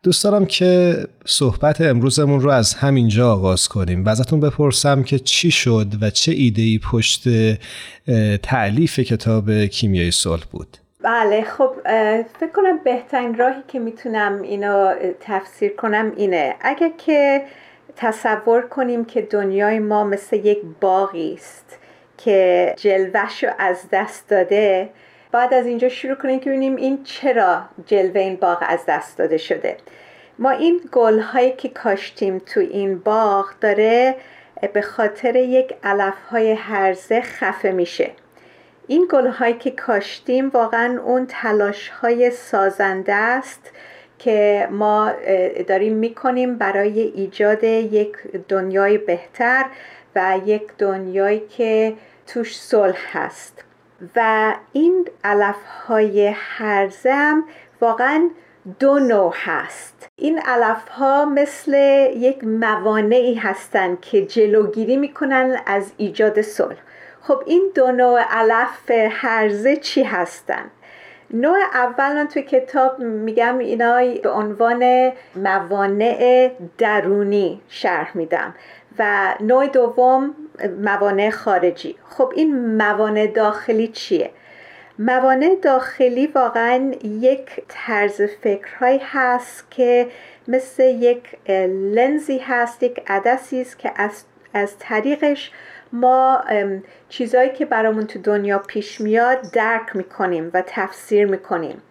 دوست 0.03 0.23
دارم 0.23 0.45
که 0.45 0.95
صحبت 1.25 1.81
امروزمون 1.81 2.41
رو 2.41 2.49
از 2.49 2.73
همینجا 2.73 3.31
آغاز 3.31 3.67
کنیم. 3.67 4.05
و 4.05 4.09
ازتون 4.09 4.39
بپرسم 4.39 5.03
که 5.03 5.19
چی 5.19 5.51
شد 5.51 5.87
و 6.01 6.09
چه 6.09 6.31
ایده 6.31 6.79
پشت 6.91 7.23
تعلیف 8.43 8.99
کتاب 8.99 9.51
کیمیای 9.65 10.11
صلح 10.11 10.43
بود؟ 10.51 10.77
بله 11.03 11.43
خب 11.43 11.71
فکر 12.39 12.51
کنم 12.55 12.79
بهترین 12.83 13.37
راهی 13.37 13.61
که 13.67 13.79
می‌تونم 13.79 14.41
اینو 14.41 14.93
تفسیر 15.19 15.71
کنم 15.75 16.11
اینه. 16.17 16.55
اگر 16.61 16.91
که 17.05 17.41
تصور 17.95 18.61
کنیم 18.61 19.05
که 19.05 19.21
دنیای 19.21 19.79
ما 19.79 20.03
مثل 20.03 20.35
یک 20.35 20.57
باغی 20.81 21.33
است 21.33 21.79
که 22.17 22.73
جلوش 22.77 23.43
رو 23.43 23.49
از 23.59 23.77
دست 23.91 24.29
داده 24.29 24.89
بعد 25.31 25.53
از 25.53 25.65
اینجا 25.65 25.89
شروع 25.89 26.15
کنیم 26.15 26.39
که 26.39 26.49
ببینیم 26.49 26.75
این 26.75 27.03
چرا 27.03 27.61
جلوه 27.85 28.19
این 28.19 28.35
باغ 28.35 28.63
از 28.67 28.79
دست 28.87 29.17
داده 29.17 29.37
شده. 29.37 29.77
ما 30.39 30.49
این 30.49 30.81
گل 30.91 31.19
هایی 31.19 31.51
که 31.51 31.69
کاشتیم 31.69 32.37
تو 32.37 32.59
این 32.59 32.99
باغ 32.99 33.45
داره 33.61 34.15
به 34.73 34.81
خاطر 34.81 35.35
یک 35.35 35.73
علف 35.83 36.13
های 36.29 36.51
هرزه 36.51 37.21
خفه 37.21 37.71
میشه. 37.71 38.11
این 38.87 39.07
گل 39.11 39.27
هایی 39.27 39.53
که 39.53 39.71
کاشتیم 39.71 40.49
واقعا 40.49 41.01
اون 41.01 41.25
تلاش 41.29 41.89
های 41.89 42.31
سازنده 42.31 43.13
است 43.13 43.71
که 44.19 44.67
ما 44.71 45.11
داریم 45.67 45.93
می‌کنیم 45.93 46.57
برای 46.57 46.99
ایجاد 47.01 47.63
یک 47.63 48.17
دنیای 48.47 48.97
بهتر 48.97 49.65
و 50.15 50.39
یک 50.45 50.63
دنیایی 50.77 51.39
که 51.39 51.93
توش 52.27 52.59
صلح 52.59 53.17
هست. 53.17 53.63
و 54.15 54.53
این 54.73 55.07
علف 55.23 55.65
های 55.87 56.27
هرزم 56.35 57.43
واقعا 57.81 58.29
دو 58.79 58.99
نوع 58.99 59.33
هست. 59.35 60.07
این 60.15 60.39
علف 60.39 60.87
ها 60.87 61.25
مثل 61.25 61.73
یک 62.15 62.43
موانعی 62.43 63.35
هستند 63.35 64.01
که 64.01 64.25
جلوگیری 64.25 64.97
می‌کنن 64.97 65.57
از 65.65 65.91
ایجاد 65.97 66.41
صلح. 66.41 66.77
خب 67.21 67.43
این 67.45 67.71
دو 67.75 67.91
نوع 67.91 68.21
علف 68.21 68.91
هرزه 68.91 69.75
چی 69.75 70.03
هستند؟ 70.03 70.71
نوع 71.33 71.57
اول 71.73 72.15
من 72.15 72.27
توی 72.27 72.41
کتاب 72.41 72.99
میگم 72.99 73.57
اینا 73.57 73.95
به 74.23 74.29
عنوان 74.29 75.11
موانع 75.35 76.51
درونی 76.77 77.61
شرح 77.69 78.17
میدم 78.17 78.55
و 78.99 79.33
نوع 79.39 79.67
دوم 79.67 80.35
موانع 80.81 81.29
خارجی. 81.29 81.95
خب 82.09 82.33
این 82.35 82.77
موانع 82.77 83.27
داخلی 83.27 83.87
چیه؟ 83.87 84.29
موانع 84.99 85.55
داخلی 85.61 86.27
واقعا 86.27 86.91
یک 87.03 87.63
طرز 87.67 88.21
فکرهایی 88.21 88.99
هست 89.03 89.71
که 89.71 90.07
مثل 90.47 90.83
یک 90.83 91.23
لنزی 91.93 92.37
هست 92.37 92.83
یک 92.83 93.03
عدسی 93.07 93.61
است 93.61 93.79
که 93.79 93.91
از, 93.95 94.23
از 94.53 94.73
طریقش 94.79 95.51
ما 95.93 96.43
چیزایی 97.09 97.49
که 97.49 97.65
برامون 97.65 98.07
تو 98.07 98.19
دنیا 98.19 98.59
پیش 98.59 99.01
میاد 99.01 99.37
درک 99.53 99.95
می‌کنیم 99.95 100.51
و 100.53 100.63
تفسیر 100.67 101.25
می‌کنیم. 101.25 101.81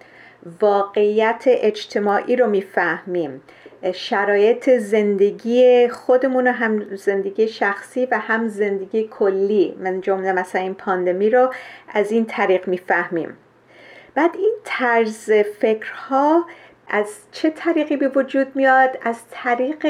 واقعیت 0.61 1.43
اجتماعی 1.47 2.37
رو 2.37 2.47
می‌فهمیم. 2.47 3.43
شرایط 3.95 4.71
زندگی 4.71 5.89
خودمون 5.89 6.47
و 6.47 6.53
هم 6.53 6.97
زندگی 6.97 7.49
شخصی 7.49 8.07
و 8.07 8.19
هم 8.19 8.49
زندگی 8.49 9.09
کلی. 9.09 9.77
من 9.81 10.01
جمله 10.01 10.33
مثلا 10.33 10.61
این 10.61 10.75
پاندمی 10.75 11.31
رو 11.31 11.53
از 11.89 12.13
این 12.13 12.27
طریق 12.27 12.69
می‌فهمیم. 12.69 13.37
بعد 14.15 14.31
این 14.37 14.55
طرز 14.65 15.33
فکرها 15.33 16.47
از 16.89 17.17
چه 17.33 17.51
طریقی 17.51 17.97
به 17.97 18.09
وجود 18.09 18.57
میاد؟ 18.57 18.99
از 19.03 19.21
طریق 19.31 19.87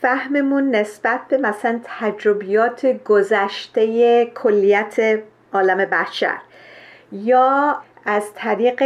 فهممون 0.00 0.70
نسبت 0.74 1.20
به 1.28 1.38
مثلا 1.38 1.80
تجربیات 1.84 2.86
گذشته 2.86 4.26
کلیت 4.26 5.20
عالم 5.52 5.76
بشر 5.76 6.38
یا 7.12 7.82
از 8.04 8.24
طریق 8.34 8.82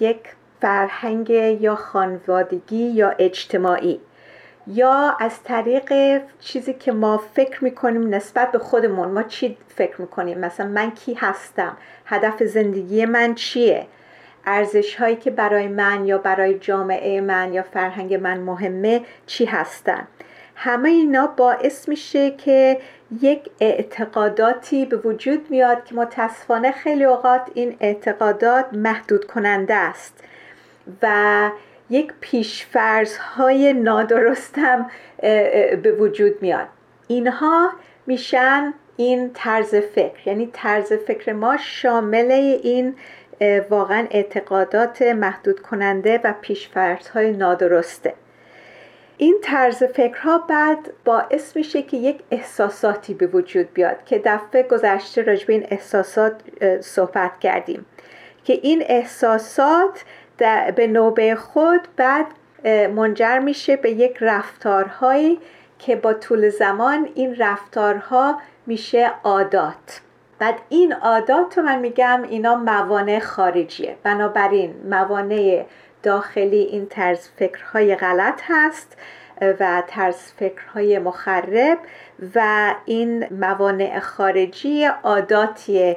یک 0.00 0.20
فرهنگ 0.60 1.30
یا 1.60 1.74
خانوادگی 1.74 2.84
یا 2.84 3.10
اجتماعی 3.10 4.00
یا 4.66 5.16
از 5.20 5.42
طریق 5.42 6.20
چیزی 6.40 6.72
که 6.72 6.92
ما 6.92 7.16
فکر 7.34 7.64
می‌کنیم 7.64 8.14
نسبت 8.14 8.52
به 8.52 8.58
خودمون. 8.58 9.08
ما 9.08 9.22
چی 9.22 9.56
فکر 9.76 10.00
می‌کنیم؟ 10.00 10.38
مثلا 10.38 10.66
من 10.66 10.90
کی 10.90 11.14
هستم؟ 11.14 11.76
هدف 12.06 12.42
زندگی 12.42 13.04
من 13.04 13.34
چیه؟ 13.34 13.86
ارزش 14.46 14.96
هایی 14.96 15.16
که 15.16 15.30
برای 15.30 15.68
من 15.68 16.06
یا 16.06 16.18
برای 16.18 16.58
جامعه 16.58 17.20
من 17.20 17.52
یا 17.52 17.62
فرهنگ 17.62 18.14
من 18.14 18.40
مهمه 18.40 19.00
چی 19.26 19.44
هستن؟ 19.44 20.06
همه 20.54 20.88
اینا 20.88 21.26
باعث 21.26 21.88
میشه 21.88 22.30
که 22.30 22.80
یک 23.20 23.50
اعتقاداتی 23.60 24.86
به 24.86 24.96
وجود 24.96 25.50
میاد 25.50 25.84
که 25.84 25.94
متاسفانه 25.94 26.72
خیلی 26.72 27.04
اوقات 27.04 27.42
این 27.54 27.76
اعتقادات 27.80 28.66
محدود 28.72 29.24
کننده 29.24 29.74
است. 29.74 30.24
و 31.02 31.50
یک 31.90 32.12
پیشفرز 32.20 33.16
های 33.16 33.72
نادرست 33.72 34.58
هم 34.58 34.90
به 35.82 35.96
وجود 35.98 36.42
میاد. 36.42 36.66
اینها 37.08 37.70
میشن 38.06 38.74
این 38.96 39.30
طرز 39.34 39.74
فکر. 39.74 40.28
یعنی 40.28 40.50
طرز 40.52 40.92
فکر 40.92 41.32
ما 41.32 41.56
شامل 41.56 42.30
این 42.62 42.94
واقعا 43.70 44.06
اعتقادات 44.10 45.02
محدود 45.02 45.60
کننده 45.60 46.20
و 46.24 46.34
های 47.14 47.32
نادرسته. 47.32 48.14
این 49.16 49.38
طرز 49.42 49.82
فکرها 49.82 50.38
بعد 50.38 50.78
باعث 51.04 51.56
میشه 51.56 51.82
که 51.82 51.96
یک 51.96 52.20
احساساتی 52.30 53.14
به 53.14 53.26
وجود 53.26 53.72
بیاد 53.74 54.04
که 54.04 54.22
دفعه 54.24 54.62
گذشته 54.62 55.22
راجع 55.22 55.46
به 55.46 55.52
این 55.52 55.66
احساسات 55.70 56.40
صحبت 56.80 57.38
کردیم. 57.40 57.86
که 58.44 58.52
این 58.52 58.84
احساسات 58.86 60.04
به 60.76 60.86
نوبه 60.86 61.34
خود 61.34 61.88
بعد 61.96 62.26
منجر 62.94 63.38
میشه 63.38 63.76
به 63.76 63.90
یک 63.90 64.16
رفتارهایی 64.20 65.38
که 65.78 65.96
با 65.96 66.14
طول 66.14 66.48
زمان 66.48 67.08
این 67.14 67.36
رفتارها 67.36 68.40
میشه 68.66 69.12
عادات. 69.24 70.00
بعد 70.38 70.54
این 70.68 70.92
عادات 70.92 71.58
رو 71.58 71.64
من 71.64 71.78
میگم 71.78 72.22
اینا 72.30 72.54
موانع 72.54 73.18
خارجیه. 73.18 73.96
بنابراین 74.02 74.74
موانع 74.90 75.64
داخلی 76.02 76.56
این 76.56 76.86
طرز 76.86 77.28
فکرهای 77.36 77.94
غلط 77.94 78.40
هست 78.44 78.96
و 79.60 79.82
طرز 79.86 80.16
فکرهای 80.16 80.98
مخرب 80.98 81.78
و 82.34 82.74
این 82.84 83.26
موانع 83.30 83.98
خارجی 83.98 84.84
عاداتیه 84.84 85.96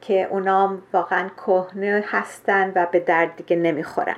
که 0.00 0.28
اونام 0.30 0.82
واقعا 0.92 1.28
کهنه 1.46 2.04
هستن 2.06 2.72
و 2.74 2.86
به 2.92 3.00
درد 3.00 3.36
دیگه 3.36 3.56
نمی‌خورن. 3.56 4.16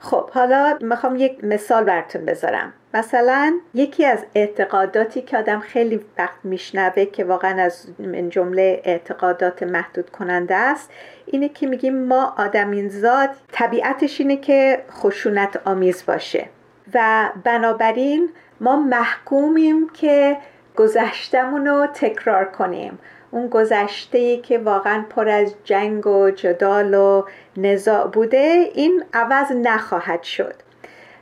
خب 0.00 0.30
حالا 0.30 0.78
می‌خوام 0.80 1.16
یک 1.16 1.44
مثال 1.44 1.84
براتون 1.84 2.24
بذارم. 2.24 2.72
مثلا 2.94 3.54
یکی 3.74 4.06
از 4.06 4.24
اعتقاداتی 4.34 5.22
که 5.22 5.38
آدم 5.38 5.60
خیلی 5.60 6.04
وقت 6.18 6.34
میشنوه 6.44 7.04
که 7.04 7.24
واقعا 7.24 7.62
از 7.62 7.86
جمله 8.30 8.80
اعتقادات 8.84 9.62
محدود 9.62 10.10
کننده 10.10 10.54
است 10.54 10.90
اینه 11.26 11.48
که 11.48 11.66
میگیم 11.66 12.04
ما 12.04 12.34
آدمین 12.38 12.88
زاد 12.88 13.30
طبیعتش 13.52 14.20
اینه 14.20 14.36
که 14.36 14.82
خشونت 14.90 15.60
آمیز 15.64 16.06
باشه. 16.06 16.48
و 16.94 17.28
بنابراین 17.44 18.28
ما 18.60 18.76
محکومیم 18.76 19.88
که 19.88 20.36
گذشتمون 20.76 21.66
رو 21.66 21.86
تکرار 21.86 22.44
کنیم. 22.44 22.98
اون 23.30 23.48
گذشته 23.48 24.36
که 24.36 24.58
واقعا 24.58 25.04
پر 25.10 25.28
از 25.28 25.54
جنگ 25.64 26.06
و 26.06 26.30
جدال 26.30 26.94
و 26.94 27.24
نزاع 27.56 28.06
بوده 28.06 28.70
این 28.74 29.04
عوض 29.12 29.52
نخواهد 29.52 30.22
شد. 30.22 30.54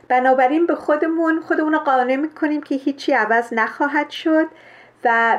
بنابراین 0.07 0.65
به 0.65 0.75
خودمون 0.75 1.41
خودمون 1.41 1.73
رو 1.73 1.79
قانع 1.79 2.15
می‌کنیم 2.15 2.61
که 2.61 2.75
هیچی 2.75 3.13
عوض 3.13 3.53
نخواهد 3.53 4.09
شد 4.09 4.45
و 5.03 5.37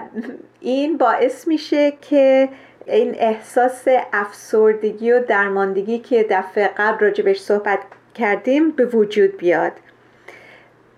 این 0.60 0.96
باعث 0.96 1.48
میشه 1.48 1.90
که 1.90 2.48
این 2.86 3.14
احساس 3.18 3.84
افسردگی 4.12 5.12
و 5.12 5.24
درماندگی 5.24 5.98
که 5.98 6.26
دفعه 6.30 6.70
قبل 6.76 6.98
راجبش 6.98 7.40
صحبت 7.40 7.78
کردیم 8.14 8.70
به 8.70 8.84
وجود 8.84 9.36
بیاد. 9.36 9.72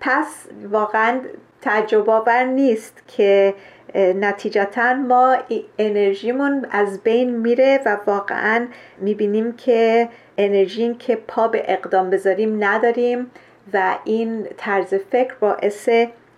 پس 0.00 0.46
واقعا 0.70 1.20
تجربه 1.62 2.12
آور 2.12 2.44
نیست 2.44 3.02
که 3.08 3.54
نتیجتا 3.94 4.94
ما 4.94 5.36
انرژیمون 5.78 6.66
از 6.70 7.02
بین 7.02 7.36
میره 7.36 7.80
و 7.86 7.96
واقعا 8.06 8.66
می‌بینیم 8.98 9.52
که 9.52 10.08
انرژی 10.38 10.94
که 10.94 11.16
پا 11.16 11.48
به 11.48 11.62
اقدام 11.68 12.10
بذاریم 12.10 12.64
نداریم 12.64 13.30
و 13.72 13.98
این 14.04 14.46
طرز 14.56 14.94
فکر 14.94 15.34
باعث 15.40 15.88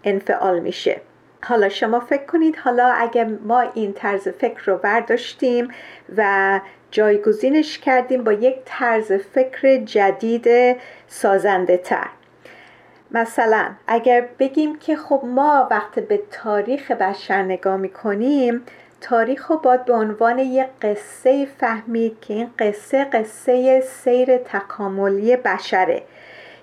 انفعال 0.04 0.60
میشه. 0.60 1.00
حالا 1.44 1.68
شما 1.68 2.00
فکر 2.00 2.24
کنید 2.24 2.56
حالا 2.56 2.86
اگر 2.86 3.24
ما 3.24 3.60
این 3.60 3.92
طرز 3.92 4.28
فکر 4.28 4.62
رو 4.64 4.76
برداشتیم 4.76 5.68
و 6.16 6.60
جایگزینش 6.90 7.78
کردیم 7.78 8.24
با 8.24 8.32
یک 8.32 8.56
طرز 8.64 9.12
فکر 9.12 9.76
جدید 9.76 10.76
سازنده 11.08 11.76
تر 11.76 12.06
مثلا 13.14 13.70
اگر 13.86 14.28
بگیم 14.38 14.78
که 14.78 14.96
خب 14.96 15.22
ما 15.24 15.68
وقت 15.70 15.98
به 15.98 16.20
تاریخ 16.30 16.90
بشر 16.90 17.42
نگاه 17.42 17.76
می‌کنیم 17.76 18.62
تاریخ 19.00 19.50
رو 19.50 19.56
باید 19.56 19.84
به 19.84 19.92
عنوان 19.92 20.38
یک 20.38 20.66
قصه 20.82 21.46
فهمید 21.58 22.20
که 22.20 22.34
این 22.34 22.50
قصه 22.58 23.04
قصه 23.04 23.80
سیر 23.80 24.36
تکاملی 24.36 25.36
بشره 25.36 26.02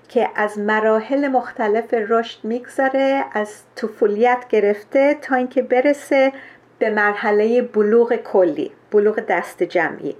که 0.08 0.28
از 0.34 0.58
مراحل 0.58 1.28
مختلف 1.28 1.94
رشد 1.94 2.44
می‌گذاره 2.44 3.24
از 3.32 3.62
طفولیت 3.76 4.44
گرفته 4.48 5.14
تا 5.14 5.36
اینکه 5.36 5.62
برسه 5.62 6.32
به 6.78 6.90
مرحله 6.90 7.62
بلوغ 7.62 8.16
کلی 8.16 8.70
بلوغ 8.90 9.20
دست 9.20 9.62
جمعی. 9.62 10.16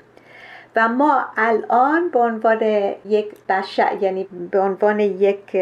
و 0.76 0.88
ما 0.88 1.24
الان 1.36 2.08
به 2.08 2.18
عنوان 2.18 2.62
یک 3.08 3.34
بشر 3.48 3.96
یعنی 4.00 4.28
به 4.50 4.60
عنوان 4.60 5.00
یک 5.00 5.56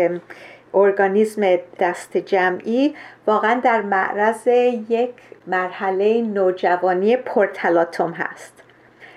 ارگانیسم 0.74 1.57
دست 1.78 2.16
جمعی 2.16 2.94
واقعا 3.26 3.61
در 3.61 3.83
معرض 3.83 4.46
یک 4.88 5.14
مرحله 5.46 6.22
نوجوانی 6.22 7.16
پرتلاتوم 7.16 8.12
هست. 8.12 8.62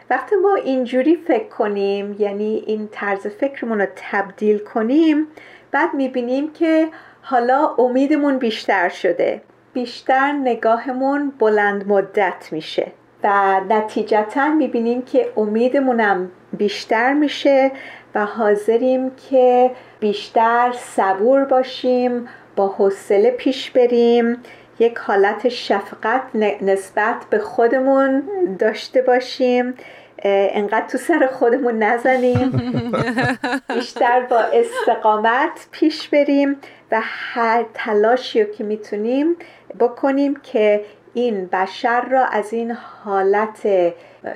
وقتی 0.09 0.35
ما 0.35 0.55
اینجوری 0.55 1.15
فکر 1.15 1.47
کنیم 1.47 2.15
یعنی 2.19 2.63
این 2.67 2.89
طرز 2.91 3.27
فکرمون 3.27 3.81
رو 3.81 3.87
تبدیل 3.95 4.57
کنیم 4.57 5.27
بعد 5.71 5.93
می‌بینیم 5.93 6.53
که 6.53 6.87
حالا 7.21 7.75
امیدمون 7.77 8.37
بیشتر 8.37 8.89
شده. 8.89 9.41
بیشتر 9.73 10.31
نگاهمون 10.31 11.33
بلند 11.39 11.87
مدت 11.87 12.49
میشه 12.51 12.91
و 13.23 13.61
نتیجتا 13.69 14.49
می‌بینیم 14.49 15.01
که 15.01 15.33
امیدمونم 15.37 16.31
بیشتر 16.53 17.13
میشه 17.13 17.71
و 18.15 18.25
حاضریم 18.25 19.11
که 19.29 19.71
بیشتر 20.01 20.73
صبور 20.77 21.45
باشیم 21.45 22.27
با 22.55 22.67
حوصله 22.67 23.31
پیش 23.31 23.71
بریم. 23.71 24.37
یک 24.79 24.97
حالت 24.97 25.49
شفقت 25.49 26.21
نسبت 26.61 27.15
به 27.29 27.39
خودمون 27.39 28.23
داشته 28.59 29.01
باشیم. 29.01 29.73
انقدر 30.23 30.87
تو 30.87 30.97
سر 30.97 31.29
خودمون 31.31 31.83
نزنیم. 31.83 32.51
بیشتر 33.75 34.21
با 34.21 34.39
استقامت 34.39 35.67
پیش 35.71 36.09
بریم 36.09 36.55
و 36.91 37.01
هر 37.03 37.65
تلاشی 37.73 38.43
رو 38.43 38.51
که 38.51 38.63
می‌تونیم 38.63 39.35
بکنیم 39.79 40.35
که 40.43 40.81
این 41.13 41.45
بشر 41.45 42.01
را 42.01 42.25
از 42.25 42.53
این 42.53 42.71
حالت 42.71 43.67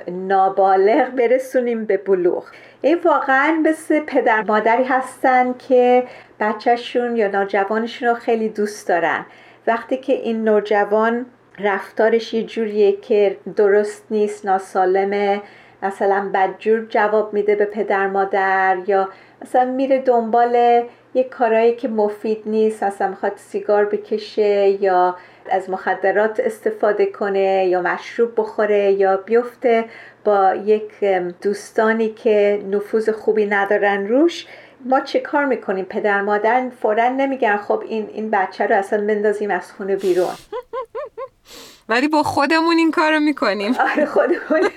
نابالغ 0.08 1.10
برسونیم 1.10 1.84
به 1.84 1.96
بلوغ. 1.96 2.44
این 2.86 2.98
واقعا 3.04 3.60
مثل 3.64 4.00
پدر 4.00 4.42
مادری 4.42 4.84
هستن 4.84 5.54
که 5.68 6.04
بچهشون 6.40 7.16
یا 7.16 7.28
نوجوانشون 7.28 8.08
رو 8.08 8.14
خیلی 8.14 8.48
دوست 8.48 8.88
دارن. 8.88 9.26
وقتی 9.66 9.96
که 9.96 10.12
این 10.12 10.44
نوجوان 10.44 11.26
رفتارش 11.58 12.34
یه 12.34 12.42
جوریه 12.42 12.92
که 12.92 13.36
درست 13.56 14.04
نیست 14.10 14.46
ناسالمه 14.46 15.42
مثلا 15.82 16.30
بدجور 16.34 16.86
جواب 16.88 17.34
میده 17.34 17.54
به 17.54 17.64
پدر 17.64 18.06
مادر 18.06 18.78
یا 18.86 19.08
مثلا 19.42 19.64
میره 19.64 19.98
دنبال 19.98 20.82
یک 21.14 21.28
کارایی 21.28 21.74
که 21.74 21.88
مفید 21.88 22.42
نیست 22.46 22.82
مثلا 22.82 23.08
می‌خواد 23.08 23.32
سیگار 23.36 23.84
بکشه 23.84 24.68
یا 24.82 25.16
از 25.50 25.70
مخدرات 25.70 26.40
استفاده 26.40 27.06
کنه 27.06 27.66
یا 27.66 27.82
مشروب 27.82 28.32
بخوره 28.36 28.92
یا 28.92 29.16
بیفته. 29.16 29.84
با 30.26 30.54
یک 30.54 31.04
دوستانی 31.42 32.08
که 32.08 32.64
نفوذ 32.70 33.10
خوبی 33.10 33.46
ندارن 33.46 34.08
روش 34.08 34.46
ما 34.84 35.00
چه 35.00 35.20
کار 35.20 35.44
می‌کنیم؟ 35.44 35.84
پدر 35.84 36.22
مادر 36.22 36.68
فورا 36.82 37.08
نمیگن 37.08 37.56
خب 37.56 37.82
این 37.88 38.08
این 38.14 38.30
بچه 38.30 38.66
رو 38.66 38.74
اصلا 38.76 39.06
بندازیم 39.06 39.50
از 39.50 39.72
خونه 39.72 39.96
بیرون. 39.96 40.34
ولی 41.88 42.08
با 42.08 42.22
خودمون 42.22 42.76
این 42.76 42.90
کار 42.90 43.12
رو 43.12 43.20
می‌کنیم. 43.20 43.74
آره 43.92 44.06
خودمون. 44.06 44.70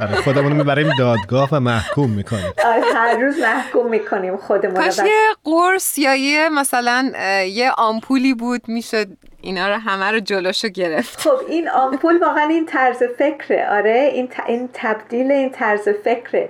آره 0.00 0.16
خودمون 0.16 0.52
می‌بریم 0.52 0.90
دادگاه 0.98 1.48
و 1.52 1.60
محکوم 1.60 2.10
می‌کنیم. 2.10 2.52
آره 2.72 2.82
هر 2.94 3.18
روز 3.18 3.38
محکوم 3.38 3.90
می‌کنیم 3.90 4.36
خودمون 4.36 4.74
کاش 4.74 4.98
یه 4.98 5.20
قرص 5.44 5.98
یا 5.98 6.14
یه 6.14 6.48
مثلا 6.48 7.12
یه 7.46 7.70
آمپولی 7.70 8.34
بود 8.34 8.68
می‌شد 8.68 9.06
اینا 9.42 9.68
رو 9.68 9.74
همه 9.74 10.10
رو 10.10 10.20
جلوشو 10.20 10.68
گرفت. 10.68 11.20
خب 11.20 11.38
این 11.48 11.68
آمپول 11.68 12.18
واقعا 12.18 12.48
این 12.48 12.66
طرز 12.66 13.02
فکره. 13.18 13.68
آره 13.70 14.10
این, 14.14 14.28
این 14.46 14.68
تبدیل 14.72 15.32
این 15.32 15.50
طرز 15.50 15.88
فکره. 15.88 16.48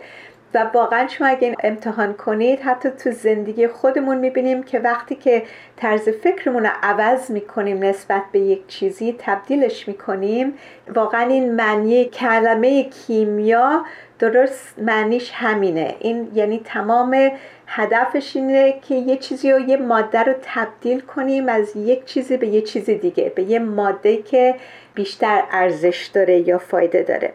و 0.55 0.59
واقعا 0.75 1.09
شما 1.09 1.27
اگه 1.27 1.49
این 1.49 1.57
امتحان 1.65 2.15
کنید 2.15 2.61
حتی 2.61 2.91
تو 2.91 3.11
زندگی 3.11 3.69
خودمون 3.69 4.19
می‌بینیم 4.19 4.63
که 4.63 4.79
وقتی 4.79 5.15
که 5.15 5.43
طرز 5.77 6.09
فکرمون 6.09 6.63
رو 6.63 6.71
عوض 6.83 7.31
می‌کنیم 7.31 7.85
نسبت 7.85 8.23
به 8.33 8.39
یک 8.39 8.67
چیزی 8.67 9.17
تبدیلش 9.19 9.89
می‌کنیم 9.89 10.55
واقعا 10.95 11.23
این 11.23 11.55
معنی 11.55 12.05
کلمه 12.05 12.85
کیمیا 12.85 13.85
درست 14.19 14.79
معنیش 14.79 15.31
همینه. 15.35 15.95
این 16.01 16.31
یعنی 16.35 16.61
تمام 16.65 17.31
هدفش 17.75 18.37
اینه 18.37 18.81
که 18.89 18.95
یه 18.95 19.17
چیزی 19.17 19.53
رو 19.53 19.61
یه 19.61 19.77
ماده 19.77 20.23
رو 20.23 20.35
تبدیل 20.43 21.01
کنیم 21.01 21.49
از 21.49 21.77
یک 21.77 22.05
چیزی 22.05 22.37
به 22.37 22.47
یه 22.47 22.61
چیز 22.61 22.85
دیگه 22.91 23.33
به 23.37 23.43
یه 23.43 23.59
ماده 23.59 24.17
که 24.17 24.55
بیشتر 24.95 25.43
ارزش 25.51 26.11
داره 26.15 26.49
یا 26.49 26.59
فایده 26.59 27.03
داره. 27.03 27.33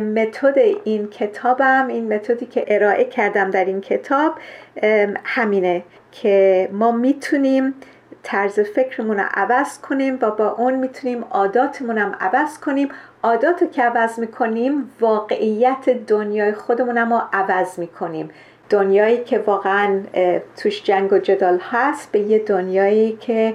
متد 0.00 0.58
این 0.84 1.08
کتابم 1.08 1.86
این 1.88 2.14
متدی 2.14 2.46
که 2.46 2.64
ارائه 2.68 3.04
کردم 3.04 3.50
در 3.50 3.64
این 3.64 3.80
کتاب 3.80 4.32
همینه 5.24 5.82
که 6.12 6.68
ما 6.72 6.92
می‌تونیم 6.92 7.74
طرز 8.22 8.60
فکرمون 8.60 9.18
رو 9.18 9.24
عوض 9.34 9.78
کنیم 9.78 10.18
و 10.22 10.30
با 10.30 10.50
اون 10.50 10.74
می‌تونیم 10.74 11.24
عاداتمون 11.30 11.98
هم 11.98 12.16
عوض 12.20 12.58
کنیم. 12.58 12.88
عادات 13.22 13.72
که 13.72 13.82
عوض 13.82 14.18
می‌کنیم 14.18 14.90
واقعیت 15.00 15.88
دنیای 15.88 16.52
خودمونم 16.52 17.12
رو 17.12 17.20
عوض 17.32 17.78
می‌کنیم. 17.78 18.30
دنیایی 18.72 19.24
که 19.24 19.38
واقعا 19.38 20.02
توش 20.56 20.82
جنگ 20.82 21.12
و 21.12 21.18
جدال 21.18 21.58
هست 21.70 22.12
به 22.12 22.18
یه 22.18 22.38
دنیایی 22.38 23.18
که 23.20 23.54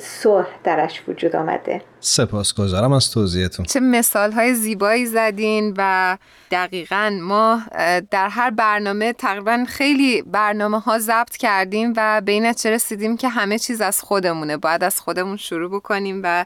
صلح 0.00 0.48
درش 0.64 1.02
وجود 1.08 1.36
آمده. 1.36 1.82
سپاسگزارم 2.00 2.92
از 2.92 3.10
توضیحتون. 3.10 3.66
چه 3.66 3.80
مثال 3.80 4.32
های 4.32 4.54
زیبایی 4.54 5.06
زدین 5.06 5.74
و 5.78 6.16
دقیقا 6.50 7.18
ما 7.22 7.62
در 8.10 8.28
هر 8.28 8.50
برنامه 8.50 9.12
تقریبا 9.12 9.64
خیلی 9.68 10.22
برنامه 10.22 10.80
ها 10.80 10.98
ضبط 10.98 11.36
کردیم 11.36 11.92
و 11.96 12.20
به 12.24 12.32
این 12.32 12.46
نتیجه 12.46 12.70
رسیدیم 12.70 13.16
که 13.16 13.28
همه 13.28 13.58
چیز 13.58 13.80
از 13.80 14.00
خودمونه. 14.00 14.56
باید 14.56 14.84
از 14.84 15.00
خودمون 15.00 15.36
شروع 15.36 15.70
بکنیم 15.70 16.20
و 16.24 16.44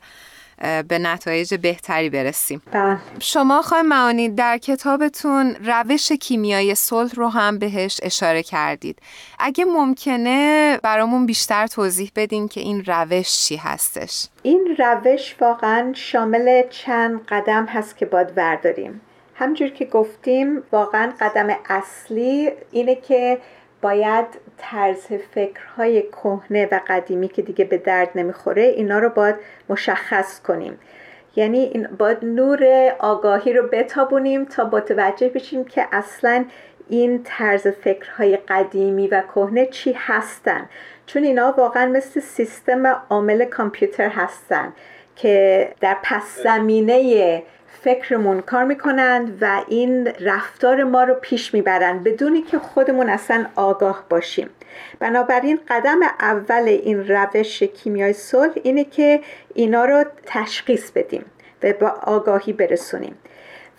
به 0.88 0.98
نتایج 0.98 1.54
بهتری 1.54 2.10
برسیم. 2.10 2.62
بله. 2.72 2.98
شما 3.20 3.62
خواهی 3.62 3.82
معانی 3.82 4.28
در 4.28 4.58
کتابتون 4.58 5.56
روش 5.64 6.12
کیمیای 6.12 6.74
صلح 6.74 7.14
رو 7.14 7.28
هم 7.28 7.58
بهش 7.58 8.00
اشاره 8.02 8.42
کردید. 8.42 8.98
اگه 9.38 9.64
ممکنه 9.64 10.78
برامون 10.82 11.26
بیشتر 11.26 11.66
توضیح 11.66 12.10
بدین 12.16 12.48
که 12.48 12.60
این 12.60 12.84
روش 12.84 13.46
چی 13.46 13.56
هستش. 13.56 14.26
این 14.42 14.76
روش 14.78 15.36
واقعا 15.40 15.92
شامل 15.94 16.62
چند 16.70 17.26
قدم 17.28 17.66
هست 17.66 17.96
که 17.96 18.06
باید 18.06 18.32
ورداریم. 18.36 19.00
همجور 19.34 19.68
که 19.68 19.84
گفتیم 19.84 20.62
واقعا 20.72 21.12
قدم 21.20 21.48
اصلی 21.68 22.50
اینه 22.72 22.94
که 22.94 23.38
باید 23.82 24.26
طرز 24.58 25.06
فکرهای 25.34 26.02
کهنه 26.02 26.68
و 26.72 26.80
قدیمی 26.88 27.28
که 27.28 27.42
دیگه 27.42 27.64
به 27.64 27.78
درد 27.78 28.08
نمی‌خوره 28.14 28.62
اینا 28.62 28.98
رو 28.98 29.08
باید 29.08 29.36
مشخص 29.68 30.40
کنیم. 30.42 30.78
یعنی 31.36 31.58
این 31.58 31.88
باید 31.98 32.24
نور 32.24 32.92
آگاهی 32.98 33.52
رو 33.52 33.68
بتابونیم 33.68 34.44
تا 34.44 34.64
متوجه 34.64 35.28
بشیم 35.28 35.64
که 35.64 35.86
اصلا 35.92 36.44
این 36.88 37.22
طرز 37.24 37.66
فکرهای 37.66 38.36
قدیمی 38.36 39.08
و 39.08 39.22
کهنه 39.34 39.66
چی 39.66 39.92
هستن. 39.98 40.68
چون 41.06 41.24
اینا 41.24 41.54
واقعا 41.58 41.86
مثل 41.86 42.20
سیستم 42.20 42.86
عامل 43.10 43.44
کامپیوتر 43.44 44.08
هستن 44.08 44.72
که 45.16 45.68
در 45.80 45.96
پس 46.02 46.38
زمینه 46.42 47.42
فکرمون 47.82 48.40
کار 48.40 48.64
می‌کنند 48.64 49.38
و 49.40 49.62
این 49.68 50.12
رفتار 50.20 50.84
ما 50.84 51.04
رو 51.04 51.14
پیش 51.14 51.54
می‌برند 51.54 52.04
بدونی 52.04 52.42
که 52.42 52.58
خودمون 52.58 53.08
اصلا 53.08 53.46
آگاه 53.56 54.04
باشیم. 54.10 54.50
بنابراین 54.98 55.60
قدم 55.68 56.00
اول 56.20 56.62
این 56.68 57.08
روش 57.08 57.62
کیمیای 57.62 58.12
صلح 58.12 58.52
اینه 58.62 58.84
که 58.84 59.20
اینا 59.54 59.84
رو 59.84 60.04
تشخیص 60.26 60.90
بدیم 60.90 61.24
و 61.62 61.72
با 61.72 61.88
آگاهی 61.88 62.52
برسونیم. 62.52 63.14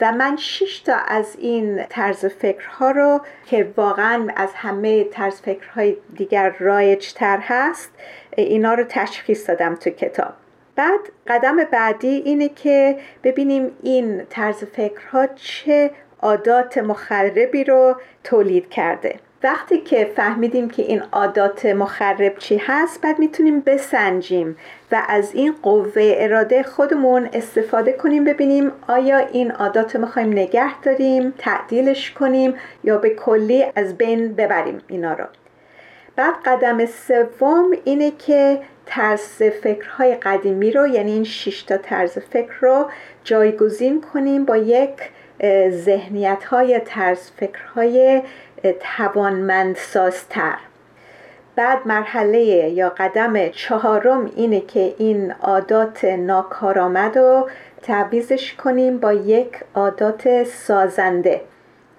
و 0.01 0.11
من 0.11 0.35
شش 0.35 0.79
تا 0.79 0.95
از 0.95 1.35
این 1.39 1.83
طرز 1.89 2.25
فکرها 2.25 2.91
رو 2.91 3.21
که 3.45 3.73
واقعا 3.77 4.27
از 4.35 4.49
همه 4.53 5.03
طرز 5.03 5.41
فکرهای 5.41 5.97
دیگر 6.15 6.55
رایجتر 6.59 7.39
هست 7.41 7.91
اینا 8.37 8.73
رو 8.73 8.83
تشخیص 8.89 9.49
دادم 9.49 9.75
تو 9.75 9.89
کتاب. 9.89 10.33
بعد 10.75 10.99
قدم 11.27 11.57
بعدی 11.71 12.07
اینه 12.07 12.49
که 12.49 12.97
ببینیم 13.23 13.71
این 13.83 14.25
طرز 14.29 14.63
فکرها 14.63 15.27
چه 15.27 15.91
عادات 16.21 16.77
مخربی 16.77 17.63
رو 17.63 17.95
تولید 18.23 18.69
کرده. 18.69 19.15
وقتی 19.43 19.77
که 19.77 20.11
فهمیدیم 20.15 20.69
که 20.69 20.83
این 20.83 21.03
عادات 21.11 21.65
مخرب 21.65 22.37
چی 22.37 22.57
هست 22.57 23.01
بعد 23.01 23.19
می‌تونیم 23.19 23.59
بسنجیم 23.59 24.57
و 24.91 25.01
از 25.07 25.33
این 25.33 25.55
قوه 25.63 26.13
اراده 26.17 26.63
خودمون 26.63 27.29
استفاده 27.33 27.93
کنیم 27.93 28.23
ببینیم 28.23 28.71
آیا 28.87 29.17
این 29.17 29.51
عادات 29.51 29.95
می‌خوایم 29.95 30.29
نگه 30.29 30.81
داریم 30.81 31.33
تعدیلش 31.37 32.11
کنیم 32.11 32.53
یا 32.83 32.97
به 32.97 33.09
کلی 33.09 33.65
از 33.75 33.97
بین 33.97 34.33
ببریم 34.33 34.77
اینا 34.87 35.13
رو. 35.13 35.25
بعد 36.15 36.33
قدم 36.45 36.85
سوم 36.85 37.71
اینه 37.83 38.11
که 38.11 38.59
طرز 38.85 39.43
فکرهای 39.63 40.15
قدیمی 40.15 40.71
رو 40.71 40.87
یعنی 40.87 41.11
این 41.11 41.27
تا 41.67 41.77
طرز 41.77 42.11
فکر 42.11 42.53
رو 42.61 42.89
جایگزین 43.23 44.01
کنیم 44.13 44.45
با 44.45 44.57
یک 44.57 44.93
ذهنیت 45.69 46.43
های 46.43 46.79
طرز 46.79 47.31
فکرهای 47.31 48.21
توانمندسازتر. 48.97 50.57
بعد 51.55 51.87
مرحله 51.87 52.39
یا 52.69 52.89
قدم 52.89 53.49
چهارم 53.49 54.31
اینه 54.35 54.61
که 54.61 54.95
این 54.97 55.31
عادات 55.31 56.05
ناکارآمد 56.05 57.17
رو 57.17 57.49
تعویزش 57.81 58.53
کنیم 58.53 58.97
با 58.97 59.13
یک 59.13 59.51
عادات 59.75 60.43
سازنده. 60.43 61.41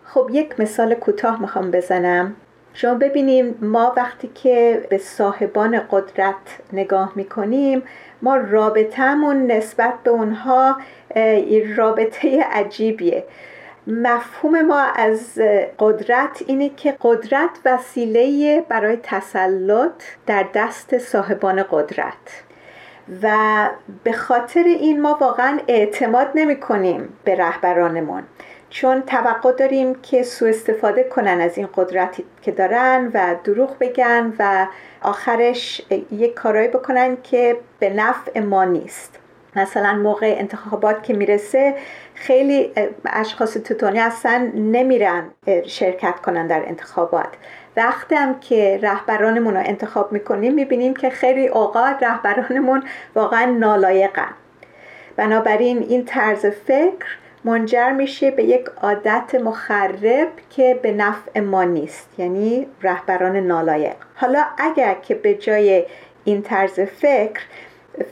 خب 0.04 0.28
یک 0.32 0.60
مثال 0.60 0.94
کوتاه 0.94 1.40
می‌خوام 1.40 1.70
بزنم. 1.70 2.36
شما 2.76 2.94
ببینیم 2.94 3.58
ما 3.60 3.92
وقتی 3.96 4.30
که 4.34 4.86
به 4.90 4.98
صاحبان 4.98 5.80
قدرت 5.90 6.34
نگاه 6.72 7.12
می‌کنیم 7.14 7.82
ما 8.22 8.36
رابطهمون 8.36 9.46
نسبت 9.46 9.94
به 10.04 10.10
اونها 10.10 10.76
رابطه 11.76 12.42
عجیبیه. 12.42 13.24
مفهوم 13.86 14.62
ما 14.62 14.80
از 14.80 15.38
قدرت 15.78 16.42
اینه 16.46 16.68
که 16.68 16.96
قدرت 17.00 17.50
وسیله 17.64 18.60
برای 18.68 18.98
تسلط 19.02 20.02
در 20.26 20.46
دست 20.54 20.98
صاحبان 20.98 21.62
قدرت. 21.70 22.42
و 23.22 23.36
به 24.04 24.12
خاطر 24.12 24.62
این 24.64 25.02
ما 25.02 25.18
واقعا 25.20 25.58
اعتماد 25.68 26.30
نمی 26.34 26.60
کنیم 26.60 27.08
به 27.24 27.34
رهبرانمون. 27.34 28.22
چون 28.76 29.02
توقع 29.02 29.52
داریم 29.52 29.94
که 29.94 30.22
سوء 30.22 30.48
استفاده 30.48 31.04
کنن 31.04 31.40
از 31.40 31.58
این 31.58 31.68
قدرتی 31.74 32.24
که 32.42 32.52
دارن 32.52 33.10
و 33.14 33.36
دروغ 33.44 33.76
بگن 33.80 34.32
و 34.38 34.66
آخرش 35.02 35.82
یک 36.10 36.34
کارایی 36.34 36.68
بکنن 36.68 37.16
که 37.22 37.56
به 37.78 37.90
نفع 37.90 38.40
ما 38.40 38.64
نیست. 38.64 39.18
مثلا 39.56 39.94
موقع 39.94 40.34
انتخابات 40.38 41.02
که 41.02 41.14
می‌رسه 41.14 41.74
خیلی 42.14 42.72
اشخاص 43.06 43.52
تو 43.52 43.74
دنیا 43.74 44.04
اصلا 44.04 44.50
نمیرن 44.54 45.30
شرکت 45.66 46.20
کنن 46.20 46.46
در 46.46 46.62
انتخابات. 46.66 47.30
وقتی 47.76 48.14
هم 48.14 48.40
که 48.40 48.78
رهبرانمون 48.82 49.54
رو 49.54 49.62
انتخاب 49.64 50.12
می‌کنیم 50.12 50.54
می‌بینیم 50.54 50.94
که 50.94 51.10
خیلی 51.10 51.48
اوقات 51.48 52.02
رهبرانمون 52.02 52.82
واقعا 53.14 53.44
نالایقن. 53.44 54.34
بنابراین 55.16 55.82
این 55.88 56.04
طرز 56.04 56.46
فکر 56.46 57.06
منجر 57.46 57.90
میشه 57.90 58.30
به 58.30 58.44
یک 58.44 58.66
عادت 58.82 59.34
مخرب 59.34 60.28
که 60.50 60.78
به 60.82 60.92
نفع 60.92 61.40
ما 61.40 61.64
نیست 61.64 62.08
یعنی 62.18 62.66
رهبران 62.82 63.36
نالایق. 63.36 63.96
حالا 64.14 64.44
اگر 64.58 64.94
که 64.94 65.14
به 65.14 65.34
جای 65.34 65.84
این 66.24 66.42
طرز 66.42 66.80
فکر 66.80 67.40